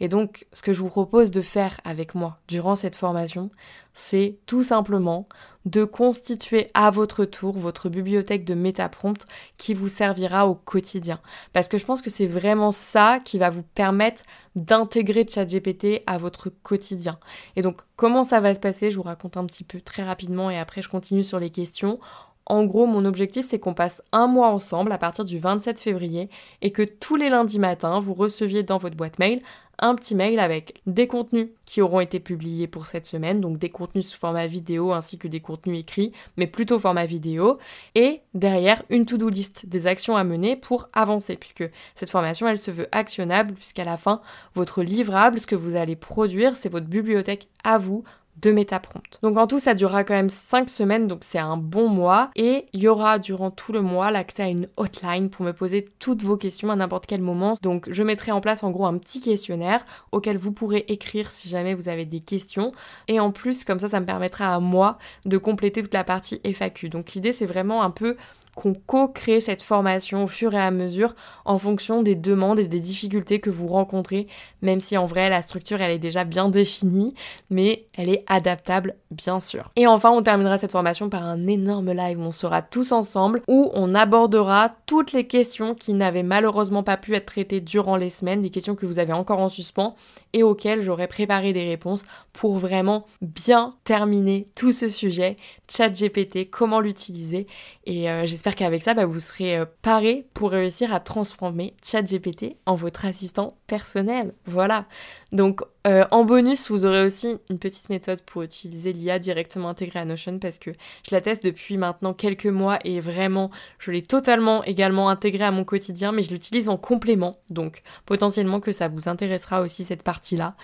Et 0.00 0.08
donc, 0.08 0.46
ce 0.52 0.62
que 0.62 0.72
je 0.72 0.80
vous 0.80 0.88
propose 0.88 1.30
de 1.30 1.40
faire 1.40 1.80
avec 1.84 2.14
moi 2.14 2.38
durant 2.48 2.74
cette 2.74 2.96
formation, 2.96 3.50
c'est 3.94 4.38
tout 4.46 4.62
simplement 4.62 5.28
de 5.64 5.84
constituer 5.84 6.70
à 6.74 6.90
votre 6.90 7.24
tour 7.24 7.56
votre 7.56 7.88
bibliothèque 7.88 8.44
de 8.44 8.54
métaprompts 8.54 9.26
qui 9.56 9.72
vous 9.72 9.88
servira 9.88 10.46
au 10.46 10.54
quotidien. 10.54 11.20
Parce 11.52 11.68
que 11.68 11.78
je 11.78 11.84
pense 11.84 12.02
que 12.02 12.10
c'est 12.10 12.26
vraiment 12.26 12.70
ça 12.70 13.20
qui 13.24 13.38
va 13.38 13.50
vous 13.50 13.62
permettre 13.62 14.22
d'intégrer 14.56 15.26
ChatGPT 15.26 16.02
à 16.06 16.18
votre 16.18 16.50
quotidien. 16.50 17.18
Et 17.56 17.62
donc, 17.62 17.80
comment 17.96 18.24
ça 18.24 18.40
va 18.40 18.52
se 18.52 18.60
passer 18.60 18.90
Je 18.90 18.96
vous 18.96 19.02
raconte 19.02 19.36
un 19.36 19.46
petit 19.46 19.64
peu 19.64 19.80
très 19.80 20.02
rapidement 20.02 20.50
et 20.50 20.58
après 20.58 20.82
je 20.82 20.88
continue 20.88 21.22
sur 21.22 21.38
les 21.38 21.50
questions. 21.50 21.98
En 22.46 22.64
gros, 22.64 22.86
mon 22.86 23.06
objectif, 23.06 23.46
c'est 23.48 23.58
qu'on 23.58 23.72
passe 23.72 24.02
un 24.12 24.26
mois 24.26 24.48
ensemble 24.48 24.92
à 24.92 24.98
partir 24.98 25.24
du 25.24 25.38
27 25.38 25.80
février 25.80 26.28
et 26.60 26.72
que 26.72 26.82
tous 26.82 27.16
les 27.16 27.30
lundis 27.30 27.58
matins, 27.58 28.00
vous 28.00 28.12
receviez 28.12 28.62
dans 28.62 28.76
votre 28.76 28.96
boîte 28.96 29.18
mail 29.18 29.40
un 29.78 29.94
petit 29.94 30.14
mail 30.14 30.38
avec 30.38 30.80
des 30.86 31.06
contenus 31.06 31.48
qui 31.64 31.80
auront 31.80 32.00
été 32.00 32.20
publiés 32.20 32.66
pour 32.66 32.86
cette 32.86 33.06
semaine, 33.06 33.40
donc 33.40 33.58
des 33.58 33.70
contenus 33.70 34.08
sous 34.08 34.18
format 34.18 34.46
vidéo 34.46 34.92
ainsi 34.92 35.18
que 35.18 35.28
des 35.28 35.40
contenus 35.40 35.80
écrits, 35.80 36.12
mais 36.36 36.46
plutôt 36.46 36.78
format 36.78 37.06
vidéo, 37.06 37.58
et 37.94 38.20
derrière 38.34 38.82
une 38.90 39.06
to-do 39.06 39.28
list 39.28 39.66
des 39.66 39.86
actions 39.86 40.16
à 40.16 40.24
mener 40.24 40.56
pour 40.56 40.88
avancer, 40.92 41.36
puisque 41.36 41.64
cette 41.94 42.10
formation, 42.10 42.46
elle 42.48 42.58
se 42.58 42.70
veut 42.70 42.88
actionnable, 42.92 43.54
puisqu'à 43.54 43.84
la 43.84 43.96
fin, 43.96 44.20
votre 44.54 44.82
livrable, 44.82 45.40
ce 45.40 45.46
que 45.46 45.56
vous 45.56 45.76
allez 45.76 45.96
produire, 45.96 46.56
c'est 46.56 46.68
votre 46.68 46.86
bibliothèque 46.86 47.48
à 47.62 47.78
vous 47.78 48.04
de 48.40 48.50
MetaPrompt. 48.50 49.18
Donc 49.22 49.36
en 49.38 49.46
tout, 49.46 49.58
ça 49.58 49.74
durera 49.74 50.04
quand 50.04 50.14
même 50.14 50.28
5 50.28 50.68
semaines, 50.68 51.06
donc 51.06 51.20
c'est 51.22 51.38
un 51.38 51.56
bon 51.56 51.88
mois. 51.88 52.30
Et 52.36 52.66
il 52.72 52.80
y 52.80 52.88
aura 52.88 53.18
durant 53.18 53.50
tout 53.50 53.72
le 53.72 53.80
mois 53.80 54.10
l'accès 54.10 54.42
à 54.42 54.48
une 54.48 54.68
hotline 54.76 55.30
pour 55.30 55.44
me 55.44 55.52
poser 55.52 55.88
toutes 55.98 56.22
vos 56.22 56.36
questions 56.36 56.70
à 56.70 56.76
n'importe 56.76 57.06
quel 57.06 57.22
moment. 57.22 57.56
Donc 57.62 57.88
je 57.90 58.02
mettrai 58.02 58.32
en 58.32 58.40
place 58.40 58.62
en 58.62 58.70
gros 58.70 58.86
un 58.86 58.98
petit 58.98 59.20
questionnaire 59.20 59.84
auquel 60.12 60.36
vous 60.36 60.52
pourrez 60.52 60.84
écrire 60.88 61.32
si 61.32 61.48
jamais 61.48 61.74
vous 61.74 61.88
avez 61.88 62.04
des 62.04 62.20
questions. 62.20 62.72
Et 63.08 63.20
en 63.20 63.30
plus, 63.30 63.64
comme 63.64 63.78
ça, 63.78 63.88
ça 63.88 64.00
me 64.00 64.06
permettra 64.06 64.54
à 64.54 64.60
moi 64.60 64.98
de 65.24 65.38
compléter 65.38 65.82
toute 65.82 65.94
la 65.94 66.04
partie 66.04 66.40
FAQ. 66.44 66.88
Donc 66.88 67.12
l'idée, 67.12 67.32
c'est 67.32 67.46
vraiment 67.46 67.82
un 67.82 67.90
peu 67.90 68.16
qu'on 68.54 68.74
co-crée 68.74 69.40
cette 69.40 69.62
formation 69.62 70.24
au 70.24 70.28
fur 70.28 70.54
et 70.54 70.60
à 70.60 70.70
mesure 70.70 71.14
en 71.44 71.58
fonction 71.58 72.02
des 72.02 72.14
demandes 72.14 72.58
et 72.58 72.66
des 72.68 72.80
difficultés 72.80 73.40
que 73.40 73.50
vous 73.50 73.68
rencontrez, 73.68 74.26
même 74.62 74.80
si 74.80 74.96
en 74.96 75.06
vrai 75.06 75.28
la 75.28 75.42
structure 75.42 75.80
elle 75.80 75.90
est 75.90 75.98
déjà 75.98 76.24
bien 76.24 76.48
définie, 76.48 77.14
mais 77.50 77.86
elle 77.94 78.08
est 78.08 78.22
adaptable 78.26 78.94
bien 79.10 79.40
sûr. 79.40 79.70
Et 79.76 79.86
enfin 79.86 80.10
on 80.10 80.22
terminera 80.22 80.58
cette 80.58 80.72
formation 80.72 81.08
par 81.08 81.24
un 81.24 81.46
énorme 81.46 81.92
live. 81.92 82.18
Où 82.18 82.22
on 82.22 82.30
sera 82.30 82.62
tous 82.62 82.92
ensemble, 82.92 83.42
où 83.48 83.70
on 83.74 83.94
abordera 83.94 84.70
toutes 84.86 85.12
les 85.12 85.26
questions 85.26 85.74
qui 85.74 85.94
n'avaient 85.94 86.22
malheureusement 86.22 86.82
pas 86.82 86.96
pu 86.96 87.14
être 87.14 87.26
traitées 87.26 87.60
durant 87.60 87.96
les 87.96 88.10
semaines, 88.10 88.42
des 88.42 88.50
questions 88.50 88.74
que 88.74 88.86
vous 88.86 88.98
avez 88.98 89.12
encore 89.12 89.40
en 89.40 89.48
suspens 89.48 89.94
et 90.32 90.42
auxquelles 90.42 90.82
j'aurai 90.82 91.08
préparé 91.08 91.52
des 91.52 91.64
réponses 91.64 92.04
pour 92.32 92.58
vraiment 92.58 93.06
bien 93.22 93.70
terminer 93.84 94.48
tout 94.54 94.72
ce 94.72 94.88
sujet, 94.88 95.36
chat 95.70 95.88
GPT, 95.88 96.50
comment 96.50 96.80
l'utiliser? 96.80 97.46
Et 97.86 98.10
euh, 98.10 98.26
j'espère 98.26 98.43
qu'avec 98.52 98.82
ça, 98.82 98.92
bah, 98.92 99.06
vous 99.06 99.20
serez 99.20 99.58
euh, 99.58 99.64
paré 99.80 100.26
pour 100.34 100.50
réussir 100.50 100.92
à 100.92 101.00
transformer 101.00 101.74
ChatGPT 101.82 102.56
en 102.66 102.74
votre 102.74 103.06
assistant 103.06 103.56
personnel. 103.66 104.34
Voilà. 104.44 104.84
Donc 105.32 105.62
euh, 105.86 106.04
en 106.10 106.24
bonus, 106.24 106.70
vous 106.70 106.86
aurez 106.86 107.04
aussi 107.04 107.36
une 107.50 107.58
petite 107.58 107.90
méthode 107.90 108.22
pour 108.22 108.42
utiliser 108.42 108.94
l'IA 108.94 109.18
directement 109.18 109.68
intégrée 109.68 109.98
à 109.98 110.06
Notion 110.06 110.38
parce 110.38 110.58
que 110.58 110.70
je 110.70 111.14
la 111.14 111.20
teste 111.20 111.44
depuis 111.44 111.76
maintenant 111.76 112.14
quelques 112.14 112.46
mois 112.46 112.78
et 112.84 113.00
vraiment, 113.00 113.50
je 113.78 113.90
l'ai 113.90 114.00
totalement 114.00 114.64
également 114.64 115.10
intégrée 115.10 115.44
à 115.44 115.50
mon 115.50 115.64
quotidien, 115.64 116.10
mais 116.10 116.22
je 116.22 116.30
l'utilise 116.30 116.70
en 116.70 116.78
complément. 116.78 117.36
Donc 117.50 117.82
potentiellement 118.06 118.60
que 118.60 118.72
ça 118.72 118.88
vous 118.88 119.10
intéressera 119.10 119.60
aussi 119.60 119.84
cette 119.84 120.02
partie-là 120.02 120.56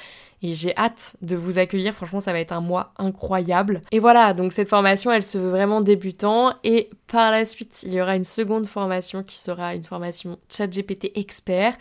et 0.42 0.54
j'ai 0.54 0.74
hâte 0.78 1.16
de 1.20 1.36
vous 1.36 1.58
accueillir. 1.58 1.92
Franchement, 1.92 2.20
ça 2.20 2.32
va 2.32 2.40
être 2.40 2.52
un 2.52 2.62
mois 2.62 2.94
incroyable. 2.96 3.82
Et 3.92 3.98
voilà, 3.98 4.32
donc 4.32 4.52
cette 4.52 4.68
formation, 4.68 5.12
elle 5.12 5.22
se 5.22 5.36
veut 5.36 5.50
vraiment 5.50 5.82
débutant 5.82 6.54
et 6.64 6.88
par 7.08 7.30
la 7.30 7.44
suite, 7.44 7.82
il 7.82 7.92
y 7.92 8.00
aura 8.00 8.16
une 8.16 8.24
seconde 8.24 8.66
formation 8.66 9.22
qui 9.22 9.36
sera 9.36 9.74
une 9.74 9.84
formation 9.84 10.38
ChatGPT 10.48 11.12
expert 11.14 11.76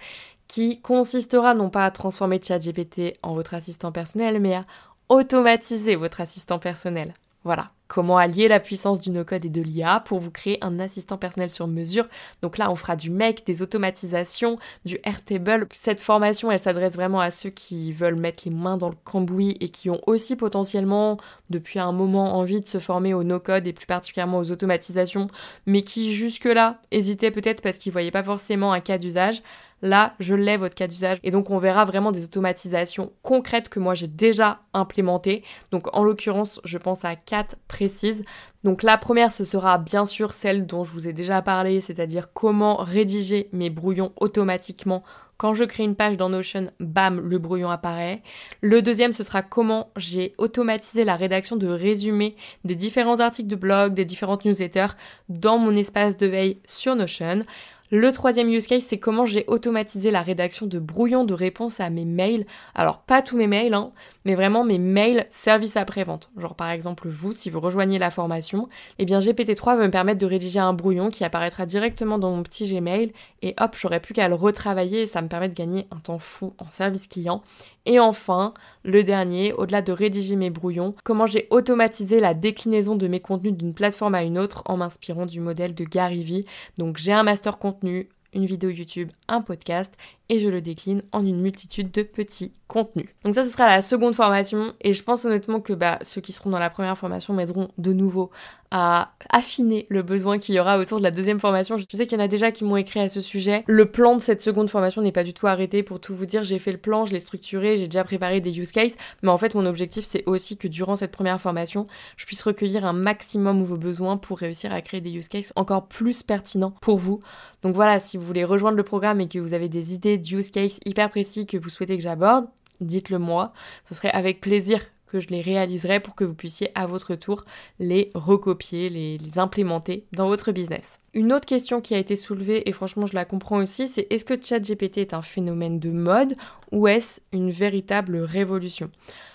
qui 0.50 0.82
consistera 0.82 1.54
non 1.54 1.70
pas 1.70 1.86
à 1.86 1.92
transformer 1.92 2.42
ChatGPT 2.44 3.18
en 3.24 3.36
votre 3.36 3.54
assistant 3.54 3.94
personnel, 3.94 4.42
mais 4.42 4.56
à 4.56 4.66
automatiser 5.08 5.96
votre 5.96 6.20
assistant 6.20 6.60
personnel. 6.60 7.14
Voilà, 7.46 7.72
comment 7.88 8.18
allier 8.18 8.50
la 8.50 8.60
puissance 8.60 9.00
du 9.00 9.12
no-code 9.12 9.46
et 9.46 9.50
de 9.50 9.62
l'IA 9.62 10.02
pour 10.02 10.20
vous 10.20 10.32
créer 10.32 10.58
un 10.62 10.78
assistant 10.78 11.18
personnel 11.18 11.50
sur 11.50 11.68
mesure. 11.68 12.06
Donc 12.42 12.58
là, 12.58 12.70
on 12.70 12.76
fera 12.76 12.98
du 12.98 13.10
make, 13.12 13.46
des 13.46 13.62
automatisations, 13.62 14.60
du 14.84 15.00
Airtable. 15.06 15.68
Cette 15.72 16.02
formation, 16.02 16.52
elle 16.52 16.60
s'adresse 16.60 16.96
vraiment 16.96 17.22
à 17.22 17.32
ceux 17.32 17.50
qui 17.50 17.94
veulent 17.94 18.18
mettre 18.18 18.44
les 18.46 18.52
mains 18.52 18.76
dans 18.76 18.90
le 18.90 18.98
cambouis 19.06 19.56
et 19.62 19.70
qui 19.70 19.90
ont 19.90 20.02
aussi 20.06 20.36
potentiellement, 20.36 21.18
depuis 21.50 21.80
un 21.80 21.94
moment, 21.94 22.38
envie 22.38 22.60
de 22.60 22.68
se 22.68 22.80
former 22.80 23.14
au 23.14 23.24
no-code 23.24 23.68
et 23.68 23.74
plus 23.74 23.86
particulièrement 23.86 24.40
aux 24.40 24.52
automatisations, 24.52 25.28
mais 25.66 25.84
qui 25.84 26.12
jusque-là 26.12 26.82
hésitaient 26.92 27.32
peut-être 27.32 27.62
parce 27.62 27.78
qu'ils 27.78 27.94
voyaient 27.94 28.12
pas 28.12 28.24
forcément 28.24 28.74
un 28.74 28.82
cas 28.82 28.98
d'usage. 28.98 29.44
Là, 29.82 30.14
je 30.20 30.36
l'ai 30.36 30.58
votre 30.58 30.76
cas 30.76 30.88
d'usage 30.88 31.20
et 31.24 31.32
donc 31.32 31.50
on 31.50 31.58
verra 31.58 31.86
vraiment 31.86 32.12
des 32.12 32.24
automatisations 32.24 33.12
concrètes 33.22 33.70
que 33.70 33.80
moi 33.80 33.94
j'ai 33.94 34.08
déjà 34.08 34.60
implémentées. 34.74 35.44
Donc 35.72 35.96
en 35.96 36.04
l'occurrence, 36.04 36.60
je 36.64 36.78
pense 36.78 37.06
à 37.06 37.16
quatre 37.16 37.56
précises. 37.68 38.24
Donc 38.64 38.84
la 38.84 38.98
première, 38.98 39.32
ce 39.32 39.46
sera 39.46 39.78
bien 39.78 40.06
sûr 40.06 40.34
celle 40.34 40.66
dont 40.66 40.84
je 40.84 40.92
vous 40.92 41.08
ai 41.08 41.14
déjà 41.14 41.42
parlé, 41.42 41.80
c'est-à-dire 41.80 42.34
comment 42.34 42.76
rédiger 42.76 43.48
mes 43.54 43.70
brouillons 43.70 44.12
automatiquement. 44.18 45.04
Quand 45.38 45.54
je 45.54 45.64
crée 45.64 45.84
une 45.84 45.96
page 45.96 46.18
dans 46.18 46.28
Notion, 46.28 46.70
bam, 46.82 47.22
le 47.22 47.38
brouillon 47.38 47.70
apparaît. 47.70 48.22
Le 48.60 48.82
deuxième, 48.82 49.14
ce 49.14 49.24
sera 49.24 49.42
comment 49.42 49.92
j'ai 49.96 50.34
automatisé 50.38 51.06
la 51.06 51.16
rédaction 51.16 51.56
de 51.56 51.68
résumés 51.68 52.36
des 52.66 52.76
différents 52.76 53.22
articles 53.22 53.48
de 53.48 53.56
blog, 53.56 53.94
des 53.94 54.04
différentes 54.04 54.44
newsletters 54.44 54.98
dans 55.30 55.58
mon 55.58 55.74
espace 55.78 56.18
de 56.18 56.28
veille 56.28 56.60
sur 56.68 56.96
Notion. 56.96 57.46
Le 57.92 58.12
troisième 58.12 58.50
use 58.50 58.68
case, 58.68 58.84
c'est 58.84 59.00
comment 59.00 59.26
j'ai 59.26 59.46
automatisé 59.48 60.12
la 60.12 60.22
rédaction 60.22 60.68
de 60.68 60.78
brouillons 60.78 61.24
de 61.24 61.34
réponses 61.34 61.80
à 61.80 61.90
mes 61.90 62.06
mails. 62.06 62.46
Alors, 62.76 63.00
pas 63.00 63.24
tous 63.24 63.36
mes 63.36 63.48
mails, 63.48 63.74
hein, 63.74 63.92
mais 64.26 64.36
vraiment 64.36 64.64
mes 64.64 64.78
mails 64.78 65.26
service 65.32 65.76
après-vente. 65.76 66.30
Genre, 66.38 66.54
par 66.54 66.70
exemple, 66.70 67.10
vous, 67.10 67.34
si 67.34 67.50
vous 67.50 67.60
rejoignez 67.60 67.98
la 67.98 68.12
formation, 68.12 68.70
eh 69.00 69.06
bien, 69.06 69.20
GPT-3 69.20 69.76
va 69.76 69.88
me 69.88 69.90
permettre 69.90 70.20
de 70.20 70.28
rédiger 70.28 70.60
un 70.60 70.74
brouillon 70.74 71.10
qui 71.10 71.24
apparaîtra 71.24 71.66
directement 71.66 72.20
dans 72.20 72.30
mon 72.30 72.44
petit 72.44 72.72
Gmail 72.72 73.12
et 73.42 73.56
hop, 73.60 73.76
j'aurai 73.76 74.00
plus 74.00 74.14
qu'à 74.14 74.28
le 74.28 74.36
retravailler 74.36 75.02
et 75.02 75.08
ça 75.08 75.24
me 75.24 75.28
permet 75.28 75.50
de 75.50 75.56
gagner 75.56 75.88
un 75.90 75.98
temps 75.98 76.20
fou 76.20 76.54
en 76.60 76.70
service 76.70 77.08
client. 77.08 77.42
Et 77.86 78.00
enfin, 78.00 78.54
le 78.84 79.04
dernier, 79.04 79.54
au-delà 79.54 79.82
de 79.82 79.92
rédiger 79.92 80.36
mes 80.36 80.50
brouillons, 80.50 80.96
comment 81.04 81.26
j'ai 81.26 81.48
automatisé 81.50 82.20
la 82.20 82.34
déclinaison 82.34 82.96
de 82.96 83.08
mes 83.08 83.20
contenus 83.20 83.54
d'une 83.54 83.74
plateforme 83.74 84.16
à 84.16 84.24
une 84.24 84.38
autre 84.38 84.64
en 84.66 84.78
m'inspirant 84.78 85.26
du 85.26 85.40
modèle 85.40 85.74
de 85.74 85.84
Gary 85.86 86.24
Vee. 86.24 86.46
Donc 86.78 86.98
j'ai 86.98 87.14
un 87.14 87.24
master 87.24 87.58
contenu, 87.58 88.10
une 88.34 88.46
vidéo 88.46 88.70
YouTube, 88.70 89.12
un 89.28 89.42
podcast 89.42 89.96
et 90.30 90.40
je 90.40 90.48
le 90.48 90.62
décline 90.62 91.02
en 91.12 91.26
une 91.26 91.42
multitude 91.42 91.92
de 91.92 92.04
petits 92.04 92.54
contenus. 92.68 93.08
Donc 93.26 93.34
ça 93.34 93.44
ce 93.44 93.52
sera 93.52 93.68
la 93.68 93.82
seconde 93.82 94.14
formation 94.14 94.74
et 94.82 94.94
je 94.94 95.04
pense 95.04 95.26
honnêtement 95.26 95.60
que 95.60 95.74
bah, 95.74 95.98
ceux 96.04 96.22
qui 96.22 96.32
seront 96.32 96.52
dans 96.52 96.60
la 96.60 96.70
première 96.70 96.98
formation 96.98 97.34
m'aideront 97.34 97.70
de 97.80 97.94
nouveau 97.94 98.30
à 98.72 99.14
affiner 99.32 99.88
le 99.90 100.04
besoin 100.04 100.38
qu'il 100.38 100.54
y 100.54 100.60
aura 100.60 100.78
autour 100.78 101.00
de 101.00 101.04
la 101.04 101.10
deuxième 101.10 101.40
formation. 101.40 101.80
Je 101.80 101.86
sais 101.92 102.06
qu'il 102.06 102.20
y 102.20 102.22
en 102.22 102.24
a 102.24 102.28
déjà 102.28 102.52
qui 102.52 102.64
m'ont 102.64 102.78
écrit 102.78 103.00
à 103.00 103.10
ce 103.10 103.20
sujet. 103.20 103.64
Le 103.66 103.90
plan 103.90 104.16
de 104.16 104.22
cette 104.22 104.42
seconde 104.42 104.70
formation 104.70 105.02
n'est 105.02 105.12
pas 105.12 105.24
du 105.24 105.34
tout 105.34 105.48
arrêté 105.48 105.82
pour 105.82 106.00
tout 106.00 106.14
vous 106.14 106.28
dire. 106.28 106.44
J'ai 106.44 106.60
fait 106.60 106.72
le 106.72 106.78
plan, 106.78 107.08
je 107.08 107.14
l'ai 107.14 107.20
structuré, 107.20 107.78
j'ai 107.78 107.88
déjà 107.88 108.04
préparé 108.04 108.40
des 108.40 108.60
use 108.60 108.72
cases, 108.72 108.96
mais 109.24 109.30
en 109.30 109.40
fait 109.40 109.56
mon 109.56 109.66
objectif 109.66 110.06
c'est 110.06 110.24
aussi 110.28 110.56
que 110.56 110.68
durant 110.68 110.96
cette 110.96 111.12
première 111.12 111.42
formation, 111.42 111.86
je 112.18 112.28
puisse 112.28 112.44
recueillir 112.44 112.86
un 112.86 112.94
maximum 112.94 113.64
vos 113.64 113.78
besoins 113.78 114.18
pour 114.18 114.38
réussir 114.38 114.72
à 114.72 114.82
créer 114.82 115.02
des 115.02 115.12
use 115.12 115.28
cases 115.28 115.52
encore 115.56 115.88
plus 115.88 116.22
pertinents 116.22 116.76
pour 116.82 117.00
vous. 117.00 117.20
Donc 117.64 117.74
voilà, 117.74 118.00
si 118.00 118.18
vous 118.18 118.26
voulez 118.26 118.44
rejoindre 118.44 118.78
le 118.78 118.84
programme 118.84 119.20
et 119.20 119.28
que 119.28 119.40
vous 119.40 119.56
avez 119.56 119.68
des 119.68 119.96
idées 119.96 120.19
use 120.20 120.50
case 120.50 120.80
hyper 120.86 121.10
précis 121.10 121.46
que 121.46 121.58
vous 121.58 121.70
souhaitez 121.70 121.98
que 121.98 122.04
j'aborde, 122.04 122.48
dites-le 122.82 123.20
moi. 123.20 123.54
Ce 123.88 123.96
serait 123.96 124.12
avec 124.12 124.40
plaisir 124.40 124.82
que 125.10 125.20
je 125.20 125.30
les 125.30 125.42
réaliserai 125.42 126.00
pour 126.00 126.16
que 126.16 126.24
vous 126.24 126.36
puissiez 126.36 126.72
à 126.76 126.86
votre 126.86 127.16
tour 127.16 127.44
les 127.80 128.12
recopier, 128.14 128.90
les, 128.90 129.18
les, 129.18 129.40
implémenter 129.40 130.06
dans 130.14 130.28
votre 130.28 130.52
business. 130.52 131.00
Une 131.14 131.34
autre 131.34 131.48
question 131.48 131.82
qui 131.82 131.96
a 131.96 131.98
été 131.98 132.16
soulevée, 132.16 132.70
et 132.70 132.72
franchement 132.72 133.08
je 133.08 133.16
la 133.16 133.26
comprends 133.26 133.58
aussi, 133.58 133.88
c'est 133.88 134.08
est-ce 134.12 134.24
que 134.24 134.40
ChatGPT 134.40 135.00
est 135.00 135.14
un 135.14 135.22
phénomène 135.22 135.80
de 135.80 135.90
mode 135.90 136.36
ou 136.72 136.88
est-ce 136.88 137.22
une 137.34 137.50
véritable 137.50 138.18
révolution? 138.18 138.92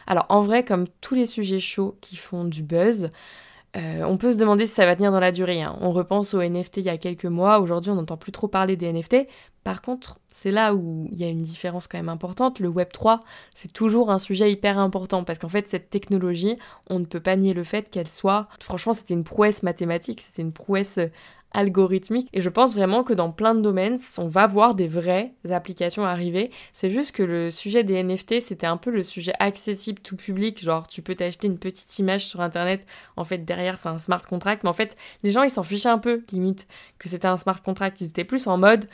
Alors 0.07 0.27
en 0.29 0.43
vrai, 0.43 0.65
comme 0.65 0.85
tous 1.01 1.15
les 1.15 1.27
sujets 1.27 1.61
chauds 1.61 1.97
qui 2.01 2.17
font 2.17 2.45
du 2.45 2.63
buzz, 2.63 3.11
euh, 3.77 4.03
on 4.05 4.17
peut 4.17 4.33
se 4.33 4.39
demander 4.39 4.67
si 4.67 4.75
ça 4.75 4.87
va 4.87 4.95
tenir 4.95 5.11
dans 5.11 5.21
la 5.21 5.33
durée. 5.33 5.63
Hein. 5.63 5.77
On 5.81 5.93
repense 5.93 6.35
aux 6.35 6.43
NFT 6.43 6.79
il 6.79 6.85
y 6.85 6.89
a 6.89 6.99
quelques 6.99 7.25
mois, 7.25 7.59
aujourd'hui 7.59 7.91
on 7.91 7.97
n'entend 7.97 8.17
plus 8.17 8.33
trop 8.33 8.49
parler 8.49 8.77
des 8.77 8.93
NFT. 8.93 9.27
Par 9.65 9.81
contre, 9.81 10.19
c'est 10.31 10.51
là 10.51 10.75
où 10.75 11.09
il 11.11 11.19
y 11.19 11.25
a 11.25 11.29
une 11.29 11.43
différence 11.43 11.89
quand 11.89 11.97
même 11.97 12.11
importante. 12.11 12.61
Le 12.61 12.69
Web 12.69 12.89
3, 12.93 13.21
c'est 13.55 13.73
toujours 13.73 14.11
un 14.11 14.19
sujet 14.19 14.53
hyper 14.53 14.79
important 14.79 15.25
parce 15.25 15.39
qu'en 15.39 15.49
fait, 15.49 15.67
cette 15.67 15.89
technologie, 15.89 16.57
on 16.91 16.99
ne 16.99 17.07
peut 17.07 17.21
pas 17.21 17.35
nier 17.37 17.55
le 17.55 17.65
fait 17.65 17.89
qu'elle 17.89 18.09
soit. 18.09 18.47
Franchement, 18.61 18.93
c'était 18.93 19.15
une 19.15 19.25
prouesse 19.25 19.63
mathématique, 19.63 20.21
c'était 20.21 20.43
une 20.43 20.53
prouesse 20.53 20.99
algorithmique. 21.55 22.29
Et 22.33 22.41
je 22.41 22.51
pense 22.51 22.75
vraiment 22.75 23.05
que 23.05 23.15
dans 23.15 23.31
plein 23.31 23.55
de 23.55 23.61
domaines, 23.61 23.99
on 24.19 24.27
va 24.27 24.47
voir 24.47 24.75
des 24.75 24.89
vraies 24.89 25.33
applications 25.51 26.05
arriver. 26.05 26.51
C'est 26.73 26.91
juste 26.91 27.13
que 27.13 27.23
le 27.23 27.51
sujet 27.51 27.85
des 27.85 28.03
NFT, 28.03 28.41
c'était 28.41 28.67
un 28.67 28.77
peu 28.77 28.91
le 28.91 29.03
sujet 29.03 29.33
accessible 29.39 30.01
tout 30.01 30.17
public. 30.17 30.63
Genre, 30.63 30.87
tu 30.87 31.01
peux 31.01 31.15
t'acheter 31.15 31.47
une 31.47 31.59
petite 31.59 31.99
image 31.99 32.27
sur 32.27 32.41
Internet. 32.41 32.85
En 33.17 33.25
fait, 33.25 33.39
derrière, 33.39 33.79
c'est 33.79 33.89
un 33.89 33.99
smart 33.99 34.23
contract. 34.23 34.65
Mais 34.65 34.71
en 34.71 34.75
fait, 34.75 34.97
les 35.23 35.31
gens, 35.31 35.43
ils 35.43 35.51
s'en 35.51 35.63
fichaient 35.63 35.89
un 35.89 35.99
peu, 35.99 36.23
limite, 36.33 36.67
que 36.99 37.09
c'était 37.09 37.29
un 37.29 37.37
smart 37.37 37.63
contract. 37.63 38.01
Ils 38.01 38.09
étaient 38.09 38.25
plus 38.25 38.47
en 38.47 38.59
mode, 38.59 38.87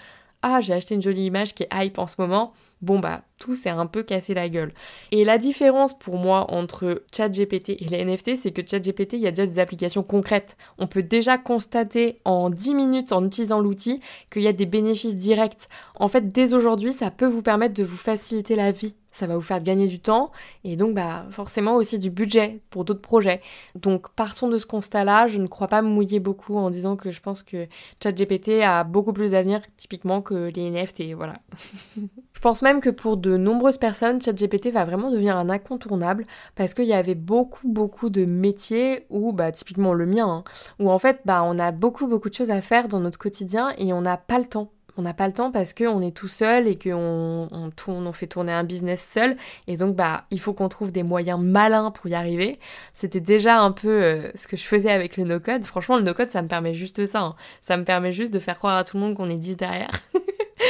ah, 0.43 0.61
j'ai 0.61 0.75
acheté 0.75 0.95
une 0.95 1.03
jolie 1.03 1.25
image 1.25 1.55
qui 1.55 1.65
est 1.65 1.69
hype 1.73 1.99
en 1.99 2.07
ce 2.07 2.17
moment 2.19 2.53
bon 2.83 2.99
bah 2.99 3.23
tout 3.39 3.55
s'est 3.55 3.71
un 3.71 3.87
peu 3.87 4.03
cassé 4.03 4.35
la 4.35 4.49
gueule. 4.49 4.73
Et 5.13 5.25
la 5.25 5.39
différence 5.39 5.99
pour 5.99 6.19
moi 6.19 6.47
entre 6.51 7.03
ChatGPT 7.15 7.71
et 7.71 7.87
les 7.91 8.05
NFT, 8.05 8.37
c'est 8.37 8.53
que 8.53 8.63
ChatGPT, 8.67 9.15
il 9.15 9.21
y 9.21 9.27
a 9.27 9.31
déjà 9.31 9.47
des 9.47 9.59
applications 9.59 10.03
concrètes. 10.03 10.57
On 10.79 10.87
peut 10.87 11.03
déjà 11.03 11.39
constater 11.39 12.21
en 12.25 12.51
10 12.51 12.75
minutes 12.75 13.13
en 13.13 13.25
utilisant 13.25 13.61
l'outil 13.61 14.01
qu'il 14.31 14.43
y 14.43 14.49
a 14.49 14.53
des 14.53 14.67
bénéfices 14.67 15.17
directs. 15.17 15.69
En 15.95 16.09
fait, 16.09 16.29
dès 16.33 16.53
aujourd'hui, 16.53 16.93
ça 16.93 17.11
peut 17.11 17.27
vous 17.27 17.43
permettre 17.43 17.75
de 17.75 17.85
vous 17.85 17.97
faciliter 17.97 18.55
la 18.55 18.73
vie 18.73 18.95
ça 19.13 19.27
va 19.27 19.37
vous 19.37 19.43
faire 19.43 19.63
gagner 19.63 19.87
du 19.87 20.01
temps 20.01 20.31
et 20.65 20.77
donc 20.77 20.95
bah 20.95 21.27
forcément 21.31 21.77
aussi 21.77 21.99
du 21.99 22.11
budget 22.11 22.61
pour 22.71 22.85
d'autres 22.85 23.01
projets. 23.01 23.41
Donc 23.75 24.09
partons 24.11 24.49
de 24.49 24.59
ce 24.59 24.67
constat-là, 24.67 25.27
je 25.27 25.39
ne 25.39 25.47
crois 25.47 25.69
pas 25.69 25.83
mouiller 25.83 26.21
beaucoup 26.21 26.57
en 26.57 26.71
disant 26.71 26.97
que 26.97 27.11
je 27.11 27.21
pense 27.21 27.43
que 27.43 27.67
ChatGPT 28.03 28.63
a 28.63 28.85
beaucoup 28.85 29.13
plus 29.13 29.33
d'avenir 29.33 29.61
typiquement 29.77 30.23
que 30.23 30.51
les 30.55 30.71
NFT, 30.71 31.15
voilà. 31.15 31.35
je 31.97 32.41
pense 32.41 32.63
même 32.63 32.81
que 32.81 32.91
pour 32.91 33.17
de 33.17 33.37
nombreuses 33.37 33.79
personnes, 33.79 34.21
ChatGPT 34.21 34.69
va 34.69 34.85
vraiment 34.85 35.11
devenir 35.11 35.37
un 35.37 35.51
incontournable 35.51 36.27
parce 36.55 36.75
qu'il 36.75 36.87
y 36.87 36.93
avait 36.93 37.15
beaucoup 37.15 37.69
beaucoup 37.69 38.11
de 38.11 38.25
métiers 38.25 39.07
où 39.11 39.33
bah 39.33 39.53
typiquement 39.53 39.95
le 39.95 40.07
mien 40.07 40.29
hein, 40.29 40.45
où 40.79 40.91
en 40.91 40.99
fait 40.99 41.21
bah 41.25 41.43
on 41.45 41.59
a 41.59 41.73
beaucoup 41.73 42.07
beaucoup 42.07 42.29
de 42.29 42.35
choses 42.35 42.51
à 42.51 42.61
faire 42.61 42.89
dans 42.89 43.01
notre 43.01 43.19
quotidien 43.19 43.73
et 43.79 43.93
on 43.93 44.01
n'a 44.01 44.17
pas 44.17 44.39
le 44.39 44.47
temps 44.47 44.71
on 44.97 45.03
n'a 45.03 45.15
pas 45.15 45.27
le 45.27 45.33
temps 45.33 45.51
parce 45.51 45.73
qu'on 45.73 46.01
est 46.03 46.17
tout 46.17 46.29
seul 46.29 46.67
et 46.67 46.79
qu'on 46.79 47.49
on, 47.51 47.71
on, 47.89 48.13
fait 48.13 48.27
tourner 48.27 48.53
un 48.53 48.65
business 48.65 49.03
seul. 49.03 49.37
Et 49.67 49.77
donc, 49.77 49.97
bah, 49.97 50.25
il 50.31 50.41
faut 50.41 50.53
qu'on 50.53 50.69
trouve 50.69 50.93
des 50.93 51.03
moyens 51.03 51.41
malins 51.41 51.91
pour 51.91 52.09
y 52.09 52.15
arriver. 52.15 52.59
C'était 52.93 53.21
déjà 53.21 53.61
un 53.61 53.73
peu 53.73 53.89
euh, 53.89 54.31
ce 54.35 54.49
que 54.49 54.57
je 54.57 54.65
faisais 54.65 54.91
avec 54.91 55.17
le 55.17 55.25
no-code. 55.25 55.65
Franchement, 55.65 55.97
le 55.97 56.03
no-code, 56.03 56.31
ça 56.31 56.43
me 56.43 56.49
permet 56.49 56.75
juste 56.75 57.07
ça. 57.07 57.21
Hein. 57.21 57.35
Ça 57.61 57.77
me 57.77 57.85
permet 57.85 58.13
juste 58.13 58.33
de 58.33 58.39
faire 58.39 58.57
croire 58.57 58.77
à 58.77 58.85
tout 58.85 58.97
le 58.97 59.03
monde 59.03 59.15
qu'on 59.15 59.29
est 59.29 59.37
10 59.37 59.57
derrière. 59.57 59.91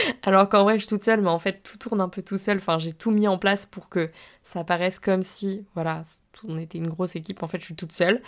Alors 0.23 0.49
qu'en 0.49 0.63
vrai, 0.65 0.75
je 0.75 0.81
suis 0.81 0.89
toute 0.89 1.05
seule, 1.05 1.21
mais 1.21 1.31
en 1.31 1.39
fait, 1.39 1.63
tout 1.63 1.79
tourne 1.79 2.01
un 2.01 2.09
peu 2.09 2.23
tout 2.23 2.39
seul. 2.39 2.59
Enfin, 2.59 2.79
j'ai 2.79 2.93
tout 2.93 3.11
mis 3.11 3.29
en 3.29 3.39
place 3.39 3.67
pour 3.67 3.89
que 3.89 4.11
ça 4.43 4.65
paraisse 4.65 4.99
comme 4.99 5.23
si, 5.23 5.65
voilà, 5.75 6.03
on 6.47 6.59
était 6.59 6.79
une 6.79 6.89
grosse 6.89 7.17
équipe. 7.17 7.43
En 7.43 7.49
fait, 7.49 7.59
je 7.61 7.67
suis 7.67 7.75
toute 7.75 7.93
seule. 7.93 8.23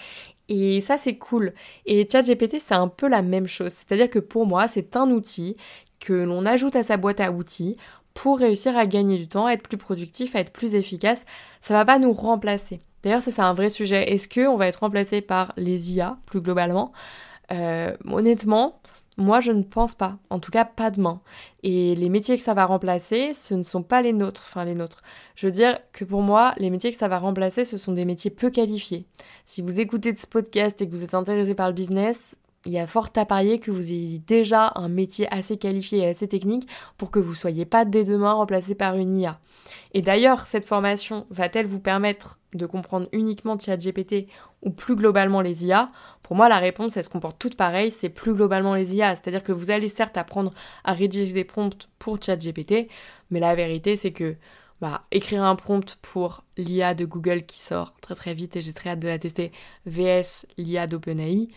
Et 0.49 0.81
ça, 0.83 0.99
c'est 0.99 1.19
cool. 1.19 1.55
Et 1.87 2.09
ChatGPT, 2.11 2.59
c'est 2.61 2.75
un 2.75 2.89
peu 2.89 3.09
la 3.09 3.23
même 3.23 3.47
chose. 3.47 3.73
C'est-à-dire 3.73 4.11
que 4.11 4.19
pour 4.19 4.47
moi, 4.47 4.69
c'est 4.69 4.97
un 4.97 5.11
outil 5.11 5.57
que 6.01 6.13
l'on 6.15 6.47
ajoute 6.47 6.77
à 6.77 6.83
sa 6.83 6.97
boîte 6.97 7.21
à 7.21 7.33
outils 7.33 7.77
pour 8.15 8.39
réussir 8.39 8.77
à 8.77 8.87
gagner 8.87 9.19
du 9.19 9.29
temps, 9.29 9.47
à 9.47 9.53
être 9.55 9.63
plus 9.63 9.79
productif, 9.79 10.37
à 10.37 10.41
être 10.41 10.53
plus 10.53 10.75
efficace. 10.75 11.25
Ça 11.61 11.75
va 11.75 11.85
pas 11.85 11.99
nous 11.99 12.13
remplacer. 12.13 12.83
D'ailleurs, 13.03 13.23
c'est 13.23 13.41
un 13.41 13.55
vrai 13.55 13.69
sujet. 13.71 14.13
Est-ce 14.13 14.29
qu'on 14.29 14.57
va 14.57 14.69
être 14.69 14.77
remplacé 14.81 15.23
par 15.23 15.53
les 15.57 15.95
IA 15.95 16.19
plus 16.27 16.41
globalement? 16.41 16.93
Euh, 17.53 17.97
Honnêtement, 18.07 18.81
moi, 19.19 19.41
je 19.41 19.53
ne 19.53 19.63
pense 19.63 19.95
pas. 19.95 20.17
En 20.31 20.39
tout 20.39 20.51
cas, 20.51 20.65
pas 20.65 20.91
demain. 20.91 21.21
Et 21.63 21.95
les 21.95 22.09
métiers 22.09 22.37
que 22.37 22.43
ça 22.43 22.55
va 22.55 22.65
remplacer, 22.65 23.33
ce 23.35 23.55
ne 23.55 23.63
sont 23.63 23.83
pas 23.83 24.01
les 24.01 24.13
nôtres. 24.13 24.43
Enfin, 24.45 24.65
les 24.65 24.75
nôtres. 24.75 25.03
Je 25.37 25.47
veux 25.47 25.53
dire 25.53 25.79
que 25.93 26.05
pour 26.05 26.23
moi, 26.23 26.55
les 26.57 26.71
métiers 26.71 26.91
que 26.91 26.99
ça 26.99 27.09
va 27.09 27.19
remplacer, 27.19 27.65
ce 27.65 27.77
sont 27.77 27.93
des 27.93 28.07
métiers 28.07 28.31
peu 28.31 28.51
qualifiés. 28.51 29.07
Si 29.45 29.61
vous 29.61 29.81
écoutez 29.81 30.15
ce 30.15 30.27
podcast 30.27 30.81
et 30.81 30.87
que 30.87 30.93
vous 30.93 31.05
êtes 31.05 31.15
intéressé 31.15 31.55
par 31.55 31.69
le 31.69 31.75
business, 31.75 32.37
il 32.65 32.73
y 32.73 32.79
a 32.79 32.87
fort 32.87 33.09
à 33.17 33.25
parier 33.25 33.59
que 33.59 33.71
vous 33.71 33.93
ayez 33.93 34.21
déjà 34.21 34.73
un 34.77 34.89
métier 34.89 35.27
assez 35.35 35.57
qualifié 35.57 35.99
et 36.01 36.09
assez 36.09 36.29
technique 36.29 36.69
pour 36.97 37.11
que 37.11 37.19
vous 37.19 37.31
ne 37.31 37.37
soyez 37.37 37.65
pas 37.65 37.85
dès 37.85 38.05
demain 38.05 38.33
remplacé 38.33 38.75
par 38.75 38.97
une 38.97 39.17
IA. 39.19 39.41
Et 39.95 40.03
d'ailleurs, 40.03 40.47
cette 40.47 40.65
formation 40.65 41.27
va-t-elle 41.31 41.67
vous 41.67 41.81
permettre 41.81 42.39
de 42.55 42.67
comprendre 42.67 43.09
uniquement 43.13 43.59
ChatGPT 43.59 44.27
ou 44.63 44.71
plus 44.71 44.95
globalement 44.95 45.41
les 45.41 45.67
IA 45.67 45.89
Pour 46.23 46.37
moi, 46.37 46.49
la 46.49 46.59
réponse, 46.59 46.97
elle 46.97 47.05
se 47.05 47.11
comporte 47.11 47.39
toute 47.39 47.57
pareille, 47.57 47.91
c'est 47.91 48.09
plus 48.09 48.33
globalement 48.35 48.75
les 48.75 48.95
IA. 48.95 49.15
C'est-à-dire 49.15 49.43
que 49.43 49.53
vous 49.53 49.71
allez 49.71 49.89
certes 49.89 50.17
apprendre 50.17 50.53
à 50.85 50.93
rédiger 50.93 51.33
des 51.33 51.45
prompts 51.45 51.89
pour 51.99 52.23
ChatGPT, 52.23 52.89
mais 53.31 53.41
la 53.41 53.55
vérité, 53.55 53.97
c'est 53.97 54.13
que 54.13 54.37
bah, 54.81 55.05
écrire 55.13 55.45
un 55.45 55.55
prompt 55.57 55.97
pour 56.03 56.45
l'IA 56.57 56.95
de 56.95 57.05
Google 57.05 57.45
qui 57.45 57.63
sort 57.63 57.95
très 58.01 58.15
très 58.17 58.35
vite 58.35 58.57
et 58.57 58.61
j'ai 58.61 58.73
très 58.73 58.91
hâte 58.91 58.99
de 58.99 59.09
la 59.09 59.19
tester, 59.19 59.53
VS 59.87 60.47
l'IA 60.59 60.87
d'OpenAI, 60.87 61.49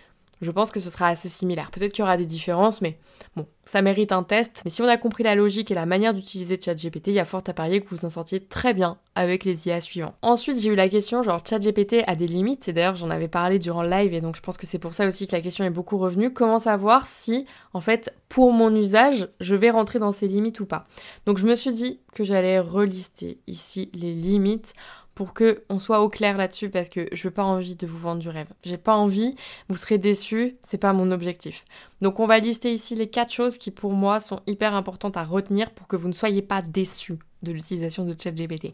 je 0.42 0.52
pense 0.52 0.72
que 0.72 0.80
ce 0.80 0.90
sera 0.90 1.08
assez 1.08 1.30
similaire. 1.30 1.72
Peut-être 1.72 1.92
qu'il 1.92 2.02
y 2.02 2.04
aura 2.04 2.18
des 2.18 2.26
différences, 2.26 2.82
mais 2.82 2.98
bon, 3.36 3.48
ça 3.66 3.82
mérite 3.82 4.12
un 4.12 4.24
test. 4.24 4.62
Mais 4.66 4.72
si 4.72 4.82
on 4.82 4.88
a 4.88 4.98
compris 4.98 5.24
la 5.24 5.36
logique 5.36 5.72
et 5.72 5.74
la 5.74 5.86
manière 5.86 6.14
d'utiliser 6.14 6.60
ChatGPT, 6.60 7.08
il 7.08 7.14
y 7.14 7.20
a 7.20 7.26
fort 7.26 7.44
à 7.48 7.54
parier 7.54 7.82
que 7.82 7.90
vous 7.90 8.06
en 8.06 8.10
sortiez 8.10 8.40
très 8.40 8.74
bien 8.74 8.98
avec 9.16 9.46
les 9.46 9.68
IA 9.68 9.80
suivants. 9.82 10.14
Ensuite, 10.22 10.60
j'ai 10.60 10.70
eu 10.70 10.76
la 10.76 10.90
question, 10.90 11.24
genre 11.24 11.42
ChatGPT 11.48 12.04
a 12.06 12.16
des 12.16 12.28
limites, 12.28 12.68
et 12.68 12.74
d'ailleurs 12.74 12.96
j'en 12.96 13.10
avais 13.10 13.28
parlé 13.28 13.60
durant 13.60 13.84
le 13.84 13.90
live, 13.90 14.14
et 14.14 14.22
donc 14.22 14.36
je 14.36 14.42
pense 14.42 14.58
que 14.58 14.68
c'est 14.68 14.80
pour 14.80 14.94
ça 14.94 15.08
aussi 15.08 15.26
que 15.28 15.36
la 15.36 15.42
question 15.42 15.64
est 15.64 15.70
beaucoup 15.70 15.98
revenue. 15.98 16.34
Comment 16.34 16.60
savoir 16.60 17.08
si, 17.08 17.46
en 17.74 17.80
fait, 17.80 18.14
pour 18.28 18.52
mon 18.52 18.76
usage, 18.76 19.30
je 19.40 19.56
vais 19.56 19.70
rentrer 19.70 20.00
dans 20.00 20.12
ces 20.12 20.28
limites 20.28 20.60
ou 20.60 20.66
pas? 20.66 20.84
Donc 21.26 21.38
je 21.38 21.46
me 21.46 21.56
suis 21.56 21.72
dit 21.72 22.00
que 22.14 22.24
j'allais 22.24 22.60
relister 22.60 23.40
ici 23.48 23.90
les 23.94 24.14
limites 24.14 24.74
pour 25.16 25.34
que 25.34 25.64
on 25.70 25.80
soit 25.80 26.02
au 26.02 26.10
clair 26.10 26.38
là-dessus 26.38 26.70
parce 26.70 26.90
que 26.90 27.08
je 27.12 27.24
veux 27.24 27.34
pas 27.34 27.44
envie 27.44 27.76
de 27.76 27.88
vous 27.88 27.98
vendre 27.98 28.22
du 28.22 28.30
rêve. 28.30 28.48
J'ai 28.64 28.78
pas 28.78 28.96
envie, 28.96 29.36
vous 29.70 29.78
serez 29.78 29.98
déçus, 29.98 30.58
c'est 30.62 30.78
pas 30.78 30.94
mon 30.94 31.10
objectif. 31.12 31.64
Donc 32.02 32.20
on 32.20 32.28
va 32.28 32.40
lister 32.40 32.72
ici 32.72 32.96
les 32.96 33.08
quatre 33.08 33.32
choses 33.32 33.58
qui 33.58 33.72
pour 33.72 33.94
moi 33.94 34.20
sont 34.20 34.42
hyper 34.46 34.76
importantes 34.76 35.18
à 35.18 35.24
retenir 35.24 35.72
pour 35.72 35.88
que 35.88 35.96
vous 35.96 36.10
ne 36.10 36.14
soyez 36.14 36.42
pas 36.42 36.62
déçus 36.62 37.18
de 37.42 37.52
l'utilisation 37.54 38.06
de 38.06 38.16
ChatGPT. 38.22 38.74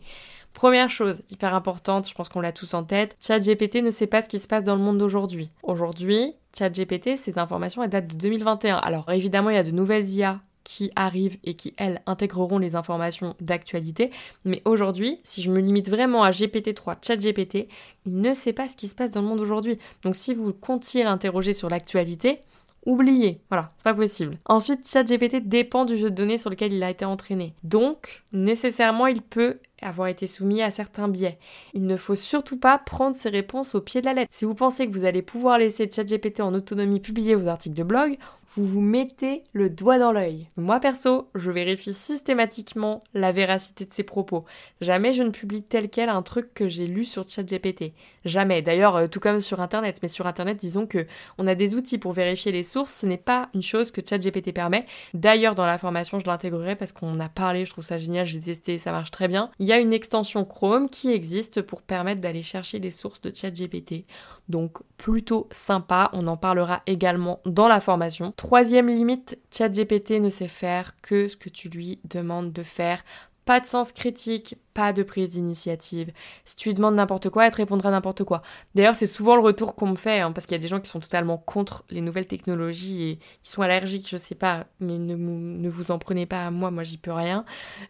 Première 0.54 0.90
chose 0.90 1.22
hyper 1.30 1.54
importante, 1.54 2.10
je 2.10 2.14
pense 2.14 2.28
qu'on 2.28 2.42
l'a 2.42 2.52
tous 2.52 2.74
en 2.74 2.84
tête, 2.84 3.16
ChatGPT 3.20 3.76
ne 3.84 3.92
sait 3.92 4.08
pas 4.08 4.22
ce 4.22 4.30
qui 4.30 4.40
se 4.40 4.48
passe 4.48 4.64
dans 4.64 4.76
le 4.76 4.82
monde 4.82 4.98
d'aujourd'hui. 4.98 5.52
Aujourd'hui, 5.64 6.34
ChatGPT, 6.58 7.16
ces 7.16 7.38
informations, 7.38 7.84
elles 7.84 7.90
datent 7.90 8.08
de 8.08 8.16
2021. 8.16 8.78
Alors 8.78 9.10
évidemment, 9.12 9.50
il 9.52 9.56
y 9.56 9.60
a 9.60 9.64
de 9.64 9.72
nouvelles 9.72 10.10
IA 10.10 10.42
qui 10.64 10.92
arrivent 10.96 11.38
et 11.44 11.56
qui, 11.56 11.74
elles, 11.78 12.02
intégreront 12.06 12.58
les 12.58 12.76
informations 12.76 13.36
d'actualité. 13.40 14.12
Mais 14.46 14.62
aujourd'hui, 14.66 15.20
si 15.24 15.42
je 15.42 15.50
me 15.50 15.60
limite 15.60 15.90
vraiment 15.90 16.24
à 16.24 16.32
GPT-3, 16.32 16.98
ChatGPT, 17.06 17.68
il 18.06 18.20
ne 18.20 18.34
sait 18.34 18.54
pas 18.54 18.68
ce 18.68 18.78
qui 18.78 18.88
se 18.88 18.96
passe 18.96 19.12
dans 19.12 19.22
le 19.22 19.28
monde 19.28 19.40
aujourd'hui. 19.40 19.78
Donc 20.04 20.16
si 20.16 20.34
vous 20.34 20.54
comptiez 20.54 21.04
l'interroger 21.04 21.54
sur 21.54 21.70
l'actualité, 21.70 22.42
oubliez. 22.86 23.42
Voilà, 23.50 23.72
c'est 23.78 23.84
pas 23.84 23.94
possible. 23.94 24.38
Ensuite, 24.46 24.88
ChatGPT 24.88 25.48
dépend 25.48 25.86
du 25.86 25.98
jeu 25.98 26.10
de 26.10 26.16
données 26.16 26.38
sur 26.38 26.50
lequel 26.50 26.74
il 26.74 26.84
a 26.84 26.90
été 26.90 27.06
entraîné. 27.06 27.54
Donc, 27.64 28.24
nécessairement, 28.34 29.08
il 29.08 29.22
peut 29.22 29.60
avoir 29.82 30.08
été 30.08 30.28
soumis 30.28 30.62
à 30.62 30.72
certains 30.72 31.08
biais. 31.08 31.40
Il 31.74 31.86
ne 31.86 31.98
faut 31.98 32.16
surtout 32.16 32.60
pas 32.60 32.78
prendre 32.78 33.16
ses 33.16 33.30
réponses 33.30 33.76
au 33.76 33.82
pied 33.82 34.02
de 34.02 34.06
la 34.06 34.14
lettre. 34.14 34.32
Si 34.32 34.46
vous 34.46 34.54
pensez 34.54 34.88
que 34.88 34.94
vous 34.94 35.06
allez 35.06 35.22
pouvoir 35.22 35.58
laisser 35.58 35.90
ChatGPT 35.90 36.42
en 36.42 36.54
autonomie 36.54 37.00
publier 37.00 37.36
vos 37.36 37.48
articles 37.48 37.76
de 37.76 37.84
blog, 37.84 38.18
vous 38.54 38.66
vous 38.66 38.82
mettez 38.82 39.44
le 39.54 39.70
doigt 39.70 39.98
dans 39.98 40.12
l'œil. 40.12 40.50
Moi 40.58 40.80
perso, 40.80 41.30
je 41.36 41.52
vérifie 41.52 41.94
systématiquement 41.94 43.04
la 43.14 43.32
véracité 43.32 43.86
de 43.86 43.94
ses 43.94 44.04
propos. 44.04 44.44
Jamais 44.82 45.14
je 45.14 45.24
ne 45.24 45.30
publie 45.30 45.64
tel 45.64 45.90
quel 45.90 46.10
un 46.10 46.22
truc 46.22 46.54
que 46.54 46.68
j'ai 46.68 46.86
lu 46.86 47.06
sur 47.06 47.28
ChatGPT. 47.28 47.94
Jamais. 48.26 48.62
D'ailleurs, 48.62 48.96
euh, 48.98 49.08
tout 49.08 49.20
comme 49.22 49.40
sur 49.40 49.62
internet, 49.62 50.00
mais 50.02 50.10
sur 50.10 50.28
internet, 50.28 50.58
disons 50.58 50.86
que 50.86 51.08
on 51.38 51.48
a 51.48 51.56
des 51.56 51.76
outils 51.76 51.98
pour 51.98 52.12
vérifier 52.12 52.52
les 52.52 52.64
sources, 52.64 52.94
ce 52.94 53.06
n'est 53.06 53.18
pas 53.18 53.50
une 53.56 53.64
chose 53.64 53.90
que 53.90 54.02
ChatGPT 54.06 54.54
permet. 54.54 54.86
D'ailleurs, 55.14 55.56
dans 55.56 55.66
la 55.66 55.78
formation, 55.78 56.20
je 56.20 56.26
l'intégrerai 56.26 56.76
parce 56.76 56.92
qu'on 56.92 57.20
a 57.20 57.30
parlé, 57.30 57.66
je 57.66 57.72
trouve 57.72 57.86
ça 57.86 58.00
génial, 58.00 58.26
j'ai 58.26 58.42
testé, 58.42 58.78
ça 58.78 58.92
marche 58.92 59.12
très 59.12 59.30
bien. 59.30 59.50
Il 59.60 59.68
y 59.68 59.72
a 59.72 59.80
une 59.80 59.94
extension 59.94 60.44
Chrome 60.44 60.90
qui 60.90 61.12
existe 61.12 61.62
pour 61.62 61.82
permettre 61.82 62.20
d'aller 62.20 62.44
chercher 62.44 62.80
les 62.80 62.92
sources 62.92 63.22
de 63.22 63.32
ChatGPT. 63.34 64.06
Donc 64.50 64.80
plutôt 64.98 65.48
sympa, 65.52 66.10
on 66.14 66.28
en 66.28 66.38
parlera 66.38 66.82
également 66.86 67.40
dans 67.46 67.68
la 67.68 67.80
formation. 67.80 68.34
Troisième 68.42 68.88
limite, 68.88 69.40
ChatGPT 69.56 70.20
ne 70.20 70.32
sait 70.32 70.48
faire 70.48 71.00
que 71.04 71.28
ce 71.28 71.38
que 71.38 71.48
tu 71.48 71.70
lui 71.70 72.00
demandes 72.06 72.52
de 72.52 72.64
faire. 72.64 73.04
Pas 73.46 73.60
de 73.60 73.68
sens 73.68 73.92
critique, 73.92 74.58
pas 74.74 74.94
de 74.94 75.04
prise 75.04 75.30
d'initiative. 75.30 76.12
Si 76.44 76.56
tu 76.56 76.70
lui 76.70 76.74
demandes 76.74 76.96
n'importe 76.96 77.30
quoi, 77.30 77.46
elle 77.46 77.52
te 77.52 77.58
répondra 77.58 77.92
n'importe 77.92 78.24
quoi. 78.24 78.42
D'ailleurs, 78.74 78.96
c'est 78.96 79.06
souvent 79.06 79.36
le 79.36 79.44
retour 79.44 79.76
qu'on 79.76 79.90
me 79.90 79.96
fait, 79.96 80.22
hein, 80.22 80.32
parce 80.32 80.48
qu'il 80.48 80.56
y 80.56 80.60
a 80.60 80.62
des 80.62 80.68
gens 80.68 80.80
qui 80.80 80.90
sont 80.90 81.00
totalement 81.00 81.38
contre 81.38 81.86
les 81.92 82.02
nouvelles 82.02 82.26
technologies 82.26 83.10
et 83.10 83.20
qui 83.44 83.52
sont 83.52 83.62
allergiques, 83.62 84.10
je 84.10 84.18
sais 84.18 84.34
pas, 84.34 84.66
mais 84.80 84.98
ne, 84.98 85.70
vous 85.70 85.92
en 85.92 86.00
prenez 86.00 86.26
pas 86.26 86.48
à 86.48 86.50
moi, 86.50 86.72
moi 86.72 86.82
j'y 86.82 86.98
peux 86.98 87.14
rien. 87.14 87.46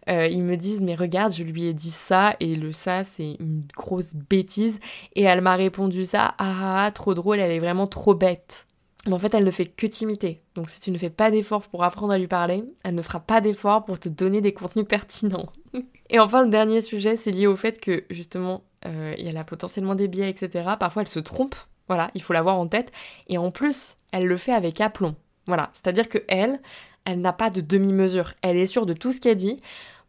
Euh, 0.09 0.27
ils 0.27 0.43
me 0.43 0.57
disent, 0.57 0.81
mais 0.81 0.95
regarde, 0.95 1.31
je 1.31 1.43
lui 1.43 1.63
ai 1.63 1.73
dit 1.73 1.91
ça, 1.91 2.35
et 2.41 2.55
le 2.55 2.73
ça, 2.73 3.05
c'est 3.05 3.37
une 3.39 3.63
grosse 3.77 4.15
bêtise, 4.15 4.81
et 5.15 5.23
elle 5.23 5.39
m'a 5.39 5.55
répondu 5.55 6.03
ça, 6.03 6.35
ah, 6.37 6.55
ah, 6.59 6.85
ah 6.87 6.91
trop 6.91 7.13
drôle, 7.13 7.39
elle 7.39 7.51
est 7.51 7.59
vraiment 7.59 7.87
trop 7.87 8.13
bête. 8.13 8.67
Mais 9.07 9.13
en 9.13 9.19
fait, 9.19 9.33
elle 9.33 9.43
ne 9.43 9.51
fait 9.51 9.65
que 9.65 9.87
t'imiter. 9.87 10.41
Donc 10.53 10.69
si 10.69 10.79
tu 10.79 10.91
ne 10.91 10.97
fais 10.97 11.09
pas 11.09 11.31
d'efforts 11.31 11.67
pour 11.67 11.83
apprendre 11.83 12.13
à 12.13 12.19
lui 12.19 12.27
parler, 12.27 12.63
elle 12.83 12.95
ne 12.95 13.01
fera 13.01 13.19
pas 13.19 13.41
d'efforts 13.41 13.83
pour 13.83 13.99
te 13.99 14.09
donner 14.09 14.41
des 14.41 14.53
contenus 14.53 14.85
pertinents. 14.87 15.47
Et 16.09 16.19
enfin, 16.19 16.43
le 16.43 16.49
dernier 16.49 16.81
sujet, 16.81 17.15
c'est 17.15 17.31
lié 17.31 17.47
au 17.47 17.55
fait 17.55 17.81
que 17.81 18.03
justement, 18.09 18.63
euh, 18.85 19.15
il 19.17 19.31
y 19.31 19.35
a 19.35 19.43
potentiellement 19.43 19.95
des 19.95 20.07
biais, 20.07 20.29
etc. 20.29 20.71
Parfois, 20.79 21.01
elle 21.01 21.07
se 21.07 21.19
trompe. 21.19 21.55
Voilà, 21.87 22.11
il 22.13 22.21
faut 22.21 22.33
l'avoir 22.33 22.57
en 22.57 22.67
tête. 22.67 22.91
Et 23.27 23.37
en 23.37 23.49
plus, 23.49 23.97
elle 24.11 24.25
le 24.25 24.37
fait 24.37 24.53
avec 24.53 24.79
aplomb. 24.81 25.15
Voilà, 25.47 25.71
c'est-à-dire 25.73 26.07
que 26.07 26.19
elle, 26.27 26.61
elle 27.05 27.21
n'a 27.21 27.33
pas 27.33 27.49
de 27.49 27.61
demi-mesure. 27.61 28.33
Elle 28.43 28.57
est 28.57 28.67
sûre 28.67 28.85
de 28.85 28.93
tout 28.93 29.11
ce 29.11 29.19
qu'elle 29.19 29.35
dit. 29.35 29.57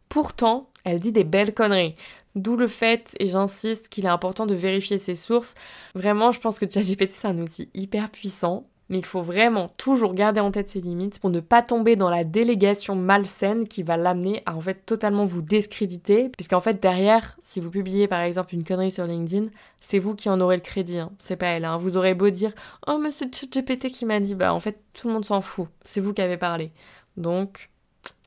Pourtant, 0.07 0.69
elle 0.83 0.99
dit 0.99 1.11
des 1.11 1.23
belles 1.23 1.53
conneries. 1.53 1.95
D'où 2.35 2.55
le 2.55 2.67
fait, 2.67 3.15
et 3.19 3.27
j'insiste, 3.27 3.89
qu'il 3.89 4.05
est 4.05 4.09
important 4.09 4.45
de 4.45 4.55
vérifier 4.55 4.97
ses 4.97 5.15
sources. 5.15 5.55
Vraiment, 5.95 6.31
je 6.31 6.39
pense 6.39 6.59
que 6.59 6.69
ChatGPT, 6.69 7.11
c'est 7.11 7.27
un 7.27 7.37
outil 7.39 7.69
hyper 7.73 8.09
puissant 8.09 8.67
mais 8.89 8.97
il 8.97 9.05
faut 9.05 9.21
vraiment 9.21 9.69
toujours 9.77 10.13
garder 10.13 10.39
en 10.39 10.51
tête 10.51 10.69
ses 10.69 10.81
limites 10.81 11.19
pour 11.19 11.29
ne 11.29 11.39
pas 11.39 11.61
tomber 11.61 11.95
dans 11.95 12.09
la 12.09 12.23
délégation 12.23 12.95
malsaine 12.95 13.67
qui 13.67 13.83
va 13.83 13.97
l'amener 13.97 14.43
à 14.45 14.55
en 14.55 14.61
fait 14.61 14.85
totalement 14.85 15.25
vous 15.25 15.41
discréditer, 15.41 16.29
puisqu'en 16.29 16.61
fait 16.61 16.81
derrière, 16.81 17.35
si 17.39 17.59
vous 17.59 17.69
publiez 17.69 18.07
par 18.07 18.21
exemple 18.21 18.53
une 18.53 18.63
connerie 18.63 18.91
sur 18.91 19.05
LinkedIn, 19.05 19.47
c'est 19.79 19.99
vous 19.99 20.15
qui 20.15 20.29
en 20.29 20.39
aurez 20.41 20.55
le 20.57 20.61
crédit, 20.61 20.99
hein. 20.99 21.11
c'est 21.17 21.35
pas 21.35 21.47
elle. 21.47 21.65
Hein. 21.65 21.77
Vous 21.77 21.97
aurez 21.97 22.13
beau 22.13 22.29
dire 22.29 22.53
oh 22.87 22.99
mais 23.01 23.11
c'est 23.11 23.33
GPT 23.33 23.87
qui 23.87 24.05
m'a 24.05 24.19
dit, 24.19 24.35
bah 24.35 24.53
en 24.53 24.59
fait 24.59 24.79
tout 24.93 25.07
le 25.07 25.13
monde 25.13 25.25
s'en 25.25 25.41
fout, 25.41 25.67
c'est 25.83 26.01
vous 26.01 26.13
qui 26.13 26.21
avez 26.21 26.37
parlé. 26.37 26.71
Donc 27.17 27.69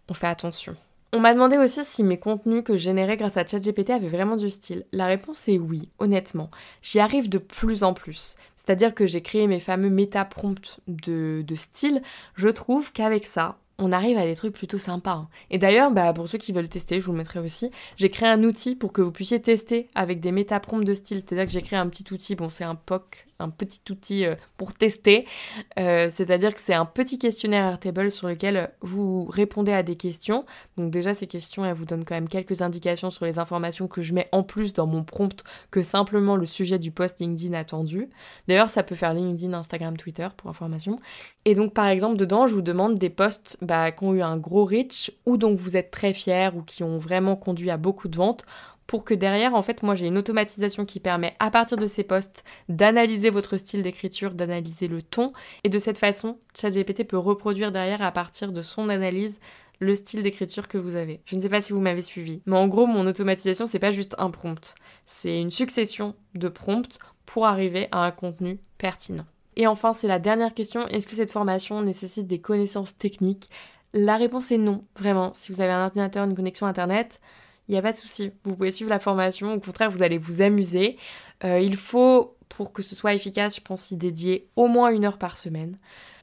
on 0.08 0.14
fait 0.14 0.26
attention. 0.26 0.76
On 1.12 1.20
m'a 1.20 1.32
demandé 1.32 1.56
aussi 1.56 1.84
si 1.84 2.02
mes 2.02 2.18
contenus 2.18 2.64
que 2.64 2.76
je 2.76 2.82
générais 2.82 3.16
grâce 3.16 3.36
à 3.36 3.46
ChatGPT 3.46 3.90
avaient 3.90 4.08
vraiment 4.08 4.36
du 4.36 4.50
style. 4.50 4.84
La 4.92 5.06
réponse 5.06 5.48
est 5.48 5.56
oui, 5.56 5.88
honnêtement. 5.98 6.50
J'y 6.82 6.98
arrive 6.98 7.28
de 7.28 7.38
plus 7.38 7.84
en 7.84 7.94
plus. 7.94 8.34
C'est-à-dire 8.66 8.94
que 8.94 9.07
j'ai 9.07 9.22
créé 9.22 9.46
mes 9.46 9.61
fameux 9.61 9.90
méta-prompts 9.90 10.81
de, 10.88 11.44
style. 11.55 12.02
Je 12.35 12.48
trouve 12.48 12.92
qu'avec 12.92 13.24
ça, 13.24 13.59
on 13.79 13.92
arrive 13.92 14.18
à 14.18 14.24
des 14.24 14.35
trucs 14.35 14.55
plutôt 14.55 14.79
sympas. 14.79 15.12
Hein. 15.12 15.29
Et 15.50 15.59
d'ailleurs, 15.59 15.90
bah, 15.92 16.12
pour 16.12 16.26
ceux 16.26 16.38
qui 16.38 16.52
veulent 16.52 16.68
tester, 16.68 17.00
je 17.00 17.07
vous 17.07 17.12
le 17.12 17.18
mettrai 17.18 17.40
aussi, 17.40 17.70
j'ai 17.96 18.11
créé 18.11 18.29
un 18.29 18.42
outil 18.42 18.74
pour 18.74 18.92
que 18.92 19.02
vous 19.02 19.12
puissiez 19.12 19.40
tester 19.40 19.88
avec 19.94 20.20
des 20.20 20.33
métaprompts 20.33 20.85
de 20.85 20.94
style. 20.94 21.18
C'est-à-dire 21.18 21.46
que 21.46 21.52
j'ai 21.52 21.62
créé 21.62 21.79
un 21.79 21.88
petit 21.88 22.12
outil, 22.12 22.35
bon 22.35 22.48
c'est 22.48 22.64
un 22.64 22.74
POC, 22.74 23.26
un 23.38 23.51
petit 23.51 23.81
outil 23.90 24.25
euh, 24.25 24.35
pour 24.57 24.75
tester. 24.75 25.27
Euh, 25.79 26.09
c'est-à-dire 26.11 26.55
que 26.55 26.61
c'est 26.61 26.75
un 26.75 26.87
petit 26.87 27.18
questionnaire 27.18 27.66
Airtable 27.66 28.11
sur 28.11 28.29
lequel 28.29 28.70
vous 28.81 29.25
répondez 29.25 29.72
à 29.72 29.83
des 29.83 29.96
questions. 29.96 30.44
Donc 30.77 30.90
déjà, 30.90 31.14
ces 31.14 31.27
questions, 31.27 31.64
elles 31.64 31.75
vous 31.75 31.85
donnent 31.85 32.05
quand 32.05 32.14
même 32.14 32.29
quelques 32.29 32.62
indications 32.62 33.11
sur 33.11 33.25
les 33.25 33.38
informations 33.38 33.88
que 33.88 34.03
je 34.03 34.14
mets 34.14 34.29
en 34.33 34.42
plus 34.42 34.72
dans 34.72 34.87
mon 34.87 35.05
prompt 35.05 35.44
que 35.70 35.83
simplement 35.83 36.37
le 36.37 36.46
sujet 36.46 36.79
du 36.79 36.90
post 36.90 37.20
LinkedIn 37.20 37.55
attendu. 37.55 38.09
D'ailleurs, 38.49 38.70
ça 38.70 38.83
peut 38.83 38.94
faire 38.94 39.14
LinkedIn, 39.14 39.53
Instagram, 39.53 39.96
Twitter 39.96 40.29
pour 40.37 40.51
information. 40.51 40.99
Et 41.44 41.55
donc 41.55 41.75
par 41.75 41.87
exemple, 41.87 42.16
dedans, 42.16 42.46
je 42.46 42.55
vous 42.55 42.62
demande 42.62 42.99
des 42.99 43.11
posts 43.11 43.59
bah, 43.62 43.92
qui 43.92 44.05
ont 44.05 44.14
eu 44.14 44.22
un 44.22 44.37
gros 44.37 44.64
reach 44.64 45.12
ou 45.27 45.37
dont 45.37 45.55
vous 45.55 45.77
êtes 45.77 45.90
très 45.90 46.12
fier 46.12 46.57
ou 46.57 46.62
qui 46.62 46.83
ont 46.83 46.99
vraiment 46.99 47.37
conduit 47.37 47.70
à 47.70 47.77
beaucoup 47.77 48.09
de 48.09 48.16
ventes 48.16 48.44
pour 48.87 49.05
que 49.05 49.14
derrière, 49.14 49.55
en 49.55 49.62
fait, 49.62 49.83
moi 49.83 49.94
j'ai 49.94 50.07
une 50.07 50.18
automatisation 50.18 50.85
qui 50.85 51.01
permet 51.01 51.35
à 51.38 51.51
partir 51.51 51.77
de 51.77 51.87
ces 51.87 52.05
posts 52.05 52.44
d'analyser 52.68 53.31
votre 53.31 53.57
style 53.57 53.83
d'écriture, 53.83 54.33
d'analyser 54.33 54.88
le 54.88 55.03
ton, 55.03 55.33
et 55.64 55.68
de 55.68 55.79
cette 55.79 55.99
façon, 55.99 56.38
ChatGPT 56.55 57.05
peut 57.05 57.18
reproduire 57.18 57.72
derrière 57.72 58.03
à 58.03 58.12
partir 58.12 58.53
de 58.53 58.62
son 58.62 58.88
analyse 58.88 59.40
le 59.79 59.94
style 59.94 60.22
d'écriture 60.22 60.68
que 60.68 60.79
vous 60.79 60.96
avez. 60.96 61.20
Je 61.27 61.37
ne 61.37 61.40
sais 61.40 61.49
pas 61.49 61.61
si 61.61 61.72
vous 61.72 61.81
m'avez 61.81 62.01
suivi, 62.01 62.42
mais 62.46 62.57
en 62.57 62.68
gros, 62.68 62.87
mon 62.87 63.07
automatisation, 63.07 63.66
c'est 63.66 63.79
pas 63.79 63.90
juste 63.90 64.14
un 64.18 64.31
prompt, 64.31 64.75
c'est 65.07 65.40
une 65.40 65.51
succession 65.51 66.14
de 66.35 66.49
prompts 66.49 66.99
pour 67.27 67.46
arriver 67.46 67.88
à 67.92 68.05
un 68.05 68.11
contenu 68.11 68.59
pertinent. 68.79 69.27
Et 69.57 69.66
enfin, 69.66 69.92
c'est 69.94 70.09
la 70.09 70.18
dernière 70.18 70.55
question, 70.55 70.87
est-ce 70.88 71.07
que 71.07 71.16
cette 71.16 71.31
formation 71.31 71.81
nécessite 71.83 72.27
des 72.27 72.40
connaissances 72.40 72.96
techniques? 72.96 73.51
La 73.94 74.16
réponse 74.16 74.53
est 74.53 74.59
non, 74.59 74.85
vraiment. 74.99 75.33
Si 75.35 75.53
vous 75.53 75.62
avez 75.62 75.72
un 75.72 75.85
ordinateur, 75.85 76.25
une 76.25 76.35
connexion 76.35 76.66
Internet, 76.66 77.20
il 77.68 77.72
n'y 77.72 77.79
a 77.79 77.83
pas 77.83 77.92
de 77.92 77.96
souci. 77.96 78.33
Vous 78.44 78.57
pouvez 78.57 78.70
suivre 78.70 78.90
la 78.90 79.00
formation, 79.00 79.55
au 79.55 79.61
contraire, 79.61 79.90
vous 79.90 80.02
allez 80.02 80.18
vous 80.18 80.42
amuser. 80.42 80.96
Euh, 81.44 81.59
il 81.61 81.76
faut, 81.76 82.36
pour 82.48 82.72
que 82.72 82.82
ce 82.82 82.94
soit 82.94 83.14
efficace, 83.14 83.56
je 83.56 83.61
pense 83.61 83.90
y 83.90 83.96
dédier 83.96 84.48
au 84.56 84.66
moins 84.66 84.90
une 84.90 85.04
heure 85.04 85.18
par 85.18 85.37
semaine. 85.37 85.78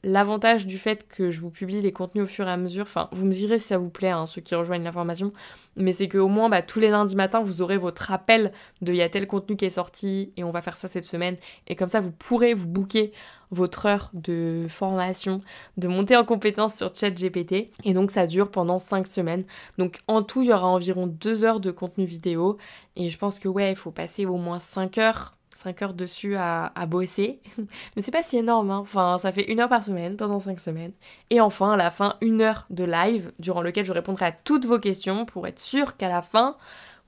L'avantage 0.06 0.66
du 0.66 0.76
fait 0.76 1.08
que 1.08 1.30
je 1.30 1.40
vous 1.40 1.48
publie 1.48 1.80
les 1.80 1.92
contenus 1.92 2.24
au 2.24 2.26
fur 2.26 2.46
et 2.46 2.50
à 2.50 2.58
mesure, 2.58 2.82
enfin, 2.82 3.08
vous 3.12 3.24
me 3.24 3.32
direz 3.32 3.58
si 3.58 3.68
ça 3.68 3.78
vous 3.78 3.88
plaît, 3.88 4.10
hein, 4.10 4.26
ceux 4.26 4.42
qui 4.42 4.54
rejoignent 4.54 4.84
la 4.84 4.92
formation, 4.92 5.32
mais 5.76 5.92
c'est 5.92 6.08
qu'au 6.08 6.28
moins, 6.28 6.50
bah, 6.50 6.60
tous 6.60 6.78
les 6.78 6.90
lundis 6.90 7.16
matins, 7.16 7.40
vous 7.40 7.62
aurez 7.62 7.78
votre 7.78 8.02
rappel 8.02 8.52
de 8.82 8.92
il 8.92 8.98
y 8.98 9.02
a 9.02 9.08
tel 9.08 9.26
contenu 9.26 9.56
qui 9.56 9.64
est 9.64 9.70
sorti 9.70 10.32
et 10.36 10.44
on 10.44 10.50
va 10.50 10.60
faire 10.60 10.76
ça 10.76 10.88
cette 10.88 11.04
semaine. 11.04 11.36
Et 11.68 11.74
comme 11.74 11.88
ça, 11.88 12.00
vous 12.00 12.12
pourrez 12.12 12.52
vous 12.52 12.68
booker 12.68 13.12
votre 13.50 13.86
heure 13.86 14.10
de 14.12 14.66
formation, 14.68 15.40
de 15.78 15.88
monter 15.88 16.16
en 16.16 16.24
compétence 16.24 16.74
sur 16.74 16.94
ChatGPT. 16.94 17.70
Et 17.84 17.94
donc, 17.94 18.10
ça 18.10 18.26
dure 18.26 18.50
pendant 18.50 18.78
5 18.78 19.06
semaines. 19.06 19.44
Donc, 19.78 20.00
en 20.06 20.22
tout, 20.22 20.42
il 20.42 20.48
y 20.48 20.52
aura 20.52 20.66
environ 20.66 21.06
2 21.06 21.44
heures 21.44 21.60
de 21.60 21.70
contenu 21.70 22.04
vidéo. 22.04 22.58
Et 22.96 23.08
je 23.08 23.16
pense 23.16 23.38
que, 23.38 23.48
ouais, 23.48 23.72
il 23.72 23.76
faut 23.76 23.90
passer 23.90 24.26
au 24.26 24.36
moins 24.36 24.60
5 24.60 24.98
heures 24.98 25.36
5 25.54 25.82
heures 25.82 25.94
dessus 25.94 26.36
à, 26.36 26.70
bosser. 26.88 27.40
Mais 27.96 28.02
c'est 28.02 28.10
pas 28.10 28.22
si 28.22 28.36
énorme, 28.36 28.70
hein. 28.70 28.78
Enfin, 28.78 29.18
ça 29.18 29.32
fait 29.32 29.50
une 29.50 29.60
heure 29.60 29.68
par 29.68 29.82
semaine 29.82 30.16
pendant 30.16 30.40
5 30.40 30.60
semaines. 30.60 30.92
Et 31.30 31.40
enfin, 31.40 31.72
à 31.72 31.76
la 31.76 31.90
fin, 31.90 32.16
une 32.20 32.40
heure 32.40 32.66
de 32.70 32.84
live 32.84 33.32
durant 33.38 33.62
lequel 33.62 33.84
je 33.84 33.92
répondrai 33.92 34.26
à 34.26 34.32
toutes 34.32 34.66
vos 34.66 34.78
questions 34.78 35.24
pour 35.24 35.46
être 35.46 35.58
sûr 35.58 35.96
qu'à 35.96 36.08
la 36.08 36.22
fin, 36.22 36.56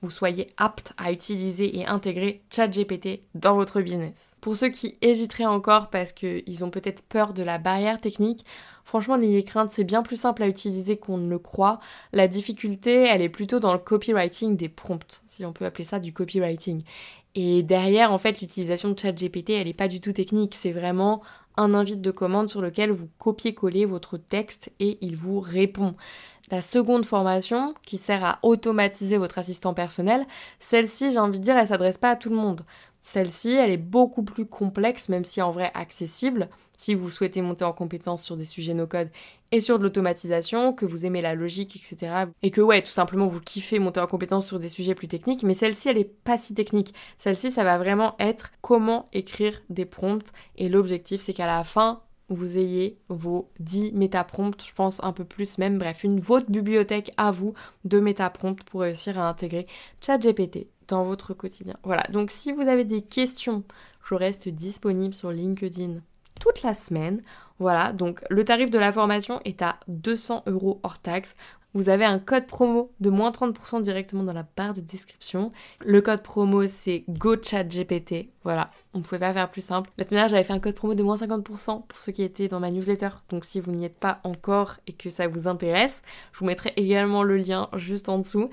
vous 0.01 0.11
soyez 0.11 0.53
apte 0.57 0.93
à 0.97 1.11
utiliser 1.11 1.79
et 1.79 1.87
intégrer 1.87 2.43
ChatGPT 2.51 3.21
dans 3.33 3.55
votre 3.55 3.81
business. 3.81 4.35
Pour 4.41 4.55
ceux 4.55 4.69
qui 4.69 4.97
hésiteraient 5.01 5.45
encore 5.45 5.89
parce 5.89 6.11
qu'ils 6.11 6.63
ont 6.63 6.69
peut-être 6.69 7.03
peur 7.03 7.33
de 7.33 7.41
la 7.41 7.57
barrière 7.57 7.99
technique, 7.99 8.45
franchement 8.85 9.17
n'ayez 9.17 9.43
crainte, 9.43 9.71
c'est 9.71 9.83
bien 9.83 10.03
plus 10.03 10.19
simple 10.19 10.43
à 10.43 10.47
utiliser 10.47 10.97
qu'on 10.97 11.17
ne 11.17 11.29
le 11.29 11.39
croit. 11.39 11.79
La 12.13 12.27
difficulté, 12.27 13.05
elle 13.05 13.23
est 13.23 13.29
plutôt 13.29 13.59
dans 13.59 13.73
le 13.73 13.79
copywriting 13.79 14.55
des 14.55 14.69
prompts, 14.69 15.23
si 15.25 15.45
on 15.45 15.53
peut 15.53 15.65
appeler 15.65 15.83
ça 15.83 15.99
du 15.99 16.13
copywriting. 16.13 16.83
Et 17.39 17.61
derrière, 17.61 18.11
en 18.11 18.17
fait, 18.17 18.41
l'utilisation 18.41 18.89
de 18.89 18.97
ChatGPT, 18.97 19.51
elle 19.51 19.67
n'est 19.67 19.73
pas 19.73 19.87
du 19.87 20.01
tout 20.01 20.11
technique, 20.11 20.55
c'est 20.55 20.71
vraiment 20.71 21.21
un 21.55 21.75
invite 21.75 22.01
de 22.01 22.09
commande 22.09 22.49
sur 22.49 22.63
lequel 22.63 22.89
vous 22.89 23.09
copiez-collez 23.19 23.85
votre 23.85 24.17
texte 24.17 24.71
et 24.79 24.97
il 25.01 25.15
vous 25.15 25.39
répond. 25.39 25.93
La 26.49 26.61
seconde 26.61 27.05
formation, 27.05 27.75
qui 27.85 27.99
sert 27.99 28.25
à 28.25 28.39
automatiser 28.41 29.17
votre 29.17 29.37
assistant 29.37 29.75
personnel, 29.75 30.25
celle-ci, 30.57 31.11
j'ai 31.11 31.19
envie 31.19 31.37
de 31.37 31.43
dire, 31.43 31.55
elle 31.55 31.67
s'adresse 31.67 31.99
pas 31.99 32.09
à 32.09 32.15
tout 32.15 32.31
le 32.31 32.37
monde. 32.37 32.65
Celle-ci, 33.07 33.53
elle 33.53 33.71
est 33.71 33.77
beaucoup 33.77 34.21
plus 34.21 34.45
complexe, 34.45 35.07
même 35.07 35.23
si 35.23 35.41
en 35.41 35.49
vrai 35.49 35.71
accessible, 35.73 36.49
si 36.75 36.93
vous 36.93 37.09
souhaitez 37.09 37.41
monter 37.41 37.63
en 37.63 37.71
compétence 37.71 38.21
sur 38.21 38.35
des 38.35 38.43
sujets 38.43 38.73
no-code 38.73 39.09
et 39.53 39.61
sur 39.61 39.79
de 39.79 39.83
l'automatisation, 39.83 40.73
que 40.73 40.85
vous 40.85 41.05
aimez 41.05 41.21
la 41.21 41.33
logique, 41.33 41.77
etc. 41.77 42.25
Et 42.43 42.51
que 42.51 42.59
ouais, 42.59 42.81
tout 42.81 42.91
simplement 42.91 43.25
vous 43.25 43.39
kiffez 43.39 43.79
monter 43.79 44.01
en 44.01 44.07
compétence 44.07 44.45
sur 44.45 44.59
des 44.59 44.67
sujets 44.67 44.93
plus 44.93 45.07
techniques, 45.07 45.43
mais 45.43 45.55
celle-ci, 45.55 45.87
elle 45.87 45.97
est 45.97 46.03
pas 46.03 46.37
si 46.37 46.53
technique. 46.53 46.93
Celle-ci, 47.17 47.49
ça 47.49 47.63
va 47.63 47.77
vraiment 47.77 48.17
être 48.19 48.51
comment 48.59 49.07
écrire 49.13 49.61
des 49.69 49.85
prompts, 49.85 50.33
et 50.57 50.67
l'objectif, 50.67 51.21
c'est 51.21 51.31
qu'à 51.31 51.47
la 51.47 51.63
fin, 51.63 52.01
vous 52.27 52.57
ayez 52.57 52.99
vos 53.07 53.49
10 53.61 53.93
métaprompts, 53.93 54.65
je 54.65 54.73
pense 54.73 55.01
un 55.01 55.13
peu 55.13 55.23
plus 55.23 55.57
même, 55.59 55.77
bref, 55.77 56.03
une 56.03 56.19
votre 56.19 56.51
bibliothèque 56.51 57.11
à 57.15 57.31
vous 57.31 57.53
de 57.85 58.01
métaprompts 58.01 58.65
pour 58.65 58.81
réussir 58.81 59.17
à 59.17 59.29
intégrer 59.29 59.65
ChatGPT 60.01 60.67
dans 60.87 61.03
votre 61.03 61.33
quotidien. 61.33 61.75
Voilà, 61.83 62.03
donc 62.09 62.31
si 62.31 62.51
vous 62.51 62.67
avez 62.67 62.83
des 62.83 63.01
questions, 63.01 63.63
je 64.03 64.15
reste 64.15 64.49
disponible 64.49 65.13
sur 65.13 65.31
LinkedIn 65.31 65.99
toute 66.39 66.61
la 66.63 66.73
semaine. 66.73 67.21
Voilà, 67.59 67.91
donc 67.91 68.23
le 68.29 68.45
tarif 68.45 68.69
de 68.69 68.77
la 68.77 68.93
formation 68.93 69.41
est 69.45 69.61
à 69.61 69.79
200 69.87 70.43
euros 70.47 70.79
hors 70.83 70.99
taxe. 70.99 71.35
Vous 71.73 71.89
avez 71.89 72.05
un 72.05 72.19
code 72.19 72.47
promo 72.47 72.91
de 72.99 73.09
moins 73.09 73.31
30% 73.31 73.81
directement 73.81 74.23
dans 74.23 74.33
la 74.33 74.45
barre 74.55 74.73
de 74.73 74.81
description. 74.81 75.51
Le 75.85 76.01
code 76.01 76.23
promo 76.23 76.65
c'est 76.67 77.03
GoChatGPT. 77.09 78.29
Voilà, 78.47 78.69
on 78.93 78.99
ne 78.99 79.03
pouvait 79.03 79.19
pas 79.19 79.33
faire 79.33 79.51
plus 79.51 79.59
simple. 79.59 79.89
La 79.97 80.05
semaine 80.05 80.19
dernière, 80.19 80.29
j'avais 80.29 80.45
fait 80.45 80.53
un 80.53 80.59
code 80.59 80.73
promo 80.73 80.93
de 80.93 81.03
moins 81.03 81.15
50% 81.17 81.85
pour 81.85 81.99
ceux 81.99 82.13
qui 82.13 82.23
étaient 82.23 82.47
dans 82.47 82.61
ma 82.61 82.71
newsletter. 82.71 83.09
Donc 83.27 83.43
si 83.43 83.59
vous 83.59 83.73
n'y 83.73 83.83
êtes 83.83 83.97
pas 83.97 84.21
encore 84.23 84.77
et 84.87 84.93
que 84.93 85.09
ça 85.09 85.27
vous 85.27 85.49
intéresse, 85.49 86.01
je 86.31 86.39
vous 86.39 86.45
mettrai 86.45 86.71
également 86.77 87.23
le 87.23 87.35
lien 87.35 87.67
juste 87.75 88.07
en 88.07 88.19
dessous. 88.19 88.49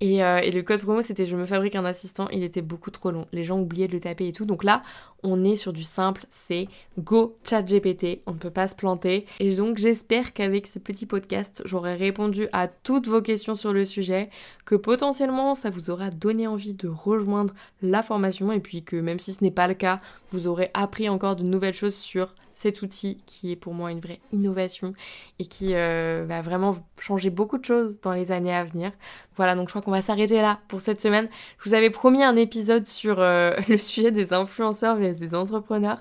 Et, 0.00 0.24
euh, 0.24 0.40
le 0.40 0.62
code 0.62 0.80
promo, 0.82 1.00
c'était 1.00 1.26
je 1.26 1.36
me 1.36 1.46
fabrique 1.46 1.76
un 1.76 1.84
assistant. 1.84 2.28
Il 2.32 2.42
était 2.42 2.60
beaucoup 2.60 2.90
trop 2.90 3.12
long. 3.12 3.28
Les 3.30 3.44
gens 3.44 3.60
oubliaient 3.60 3.86
de 3.86 3.92
le 3.92 4.00
taper 4.00 4.26
et 4.26 4.32
tout. 4.32 4.46
Donc 4.46 4.64
là, 4.64 4.82
on 5.22 5.44
est 5.44 5.56
sur 5.56 5.72
du 5.72 5.84
simple. 5.84 6.26
C'est 6.28 6.66
Go 6.98 7.36
ChatGPT. 7.44 8.22
On 8.26 8.32
ne 8.32 8.38
peut 8.38 8.50
pas 8.50 8.66
se 8.66 8.74
planter. 8.74 9.26
Et 9.38 9.54
donc 9.54 9.78
j'espère 9.78 10.32
qu'avec 10.32 10.66
ce 10.66 10.80
petit 10.80 11.06
podcast, 11.06 11.62
j'aurai 11.64 11.94
répondu 11.94 12.48
à 12.52 12.66
toutes 12.66 13.06
vos 13.06 13.22
questions 13.22 13.54
sur 13.54 13.72
le 13.72 13.84
sujet, 13.84 14.26
que 14.64 14.74
potentiellement 14.74 15.54
ça 15.54 15.70
vous 15.70 15.90
aura 15.90 16.10
donné 16.10 16.48
envie 16.48 16.74
de 16.74 16.88
rejoindre 16.88 17.54
la 17.80 18.02
formation 18.02 18.50
et 18.50 18.60
puis 18.60 18.82
que 18.82 18.96
même 18.96 19.20
si 19.20 19.35
ce 19.36 19.44
n'est 19.44 19.50
pas 19.50 19.68
le 19.68 19.74
cas, 19.74 19.98
vous 20.30 20.46
aurez 20.46 20.70
appris 20.74 21.08
encore 21.08 21.36
de 21.36 21.42
nouvelles 21.42 21.74
choses 21.74 21.94
sur 21.94 22.34
cet 22.52 22.80
outil 22.80 23.18
qui 23.26 23.52
est 23.52 23.56
pour 23.56 23.74
moi 23.74 23.92
une 23.92 24.00
vraie 24.00 24.20
innovation 24.32 24.94
et 25.38 25.44
qui 25.44 25.74
euh, 25.74 26.24
va 26.26 26.40
vraiment 26.40 26.74
changer 26.98 27.28
beaucoup 27.28 27.58
de 27.58 27.64
choses 27.64 27.94
dans 28.02 28.14
les 28.14 28.32
années 28.32 28.54
à 28.54 28.64
venir. 28.64 28.92
Voilà, 29.36 29.54
donc 29.54 29.68
je 29.68 29.72
crois 29.72 29.82
qu'on 29.82 29.90
va 29.90 30.00
s'arrêter 30.00 30.40
là 30.40 30.60
pour 30.68 30.80
cette 30.80 31.00
semaine. 31.00 31.28
Je 31.58 31.68
vous 31.68 31.74
avais 31.74 31.90
promis 31.90 32.22
un 32.22 32.34
épisode 32.34 32.86
sur 32.86 33.20
euh, 33.20 33.52
le 33.68 33.76
sujet 33.76 34.10
des 34.10 34.32
influenceurs 34.32 35.00
et 35.02 35.12
des 35.12 35.34
entrepreneurs. 35.34 35.98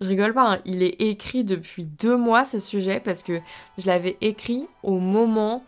Je 0.00 0.08
rigole 0.08 0.32
pas, 0.32 0.52
hein. 0.52 0.58
il 0.64 0.82
est 0.82 1.00
écrit 1.00 1.42
depuis 1.42 1.84
deux 1.84 2.16
mois 2.16 2.44
ce 2.44 2.60
sujet 2.60 3.00
parce 3.00 3.22
que 3.22 3.40
je 3.76 3.86
l'avais 3.86 4.16
écrit 4.20 4.68
au 4.84 4.98
moment 4.98 5.64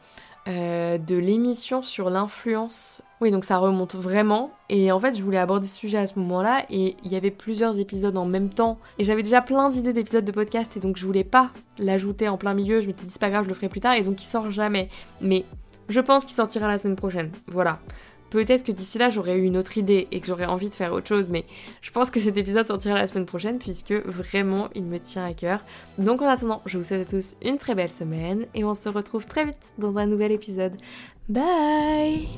euh, 0.49 0.97
de 0.97 1.17
l'émission 1.17 1.83
sur 1.83 2.09
l'influence. 2.09 3.03
Oui, 3.21 3.31
donc 3.31 3.45
ça 3.45 3.59
remonte 3.59 3.95
vraiment. 3.95 4.51
Et 4.71 4.91
en 4.93 4.99
fait, 4.99 5.15
je 5.15 5.23
voulais 5.23 5.39
aborder 5.39 5.67
ce 5.67 5.77
sujet 5.77 5.99
à 5.99 6.07
ce 6.07 6.19
moment-là. 6.19 6.65
Et 6.71 6.97
il 7.05 7.13
y 7.13 7.17
avait 7.17 7.31
plusieurs 7.31 7.79
épisodes 7.79 8.17
en 8.17 8.25
même 8.25 8.49
temps. 8.49 8.79
Et 8.99 9.05
j'avais 9.05 9.23
déjà 9.23 9.43
plein 9.43 9.69
d'idées 9.69 9.93
d'épisodes 9.93 10.25
de 10.25 10.33
podcast. 10.33 10.77
Et 10.77 10.81
donc 10.81 10.97
je 10.97 11.05
voulais 11.05 11.25
pas 11.25 11.51
l'ajouter 11.79 12.29
en 12.29 12.39
plein 12.39 12.55
milieu. 12.55 12.81
Je 12.81 12.87
m'étais 12.87 13.05
dit, 13.05 13.13
c'est 13.13 13.21
pas 13.21 13.31
grave, 13.31 13.45
je 13.45 13.49
le 13.49 13.55
ferai 13.55 13.69
plus 13.69 13.81
tard. 13.81 13.95
Et 13.95 14.03
donc 14.03 14.23
il 14.23 14.27
sort 14.27 14.51
jamais. 14.51 14.89
Mais 15.21 15.45
je 15.89 16.01
pense 16.01 16.25
qu'il 16.25 16.35
sortira 16.35 16.69
la 16.69 16.79
semaine 16.79 16.97
prochaine. 16.97 17.31
Voilà. 17.49 17.81
Peut-être 18.31 18.65
que 18.65 18.73
d'ici 18.73 18.99
là 18.99 19.11
j'aurais 19.11 19.37
eu 19.37 19.45
une 19.45 19.57
autre 19.57 19.79
idée 19.79 20.09
et 20.13 20.21
que 20.21 20.27
j'aurais 20.27 20.47
envie 20.47 20.69
de 20.69 20.75
faire 20.75 20.93
autre 20.93 21.09
chose, 21.09 21.31
mais 21.31 21.45
je 21.81 21.91
pense 21.91 22.11
que 22.11 22.21
cet 22.21 22.37
épisode 22.37 22.67
sortira 22.67 22.95
la 22.95 23.07
semaine 23.07 23.27
prochaine 23.27 23.59
puisque 23.59 23.93
vraiment 23.93 24.69
il 24.75 24.85
me 24.85 24.99
tient 24.99 25.25
à 25.25 25.33
cœur. 25.33 25.61
Donc 25.99 26.23
en 26.23 26.29
attendant, 26.29 26.63
je 26.67 26.79
vous 26.79 26.85
souhaite 26.85 27.09
à 27.09 27.11
tous 27.11 27.37
une 27.43 27.59
très 27.59 27.75
belle 27.75 27.91
semaine 27.91 28.47
et 28.55 28.65
on 28.65 28.75
se 28.75 28.89
retrouve 28.89 29.27
très 29.27 29.45
vite 29.45 29.75
dans 29.79 29.99
un 29.99 30.07
nouvel 30.07 30.33
épisode. 30.33 30.77
Bye 31.29 32.29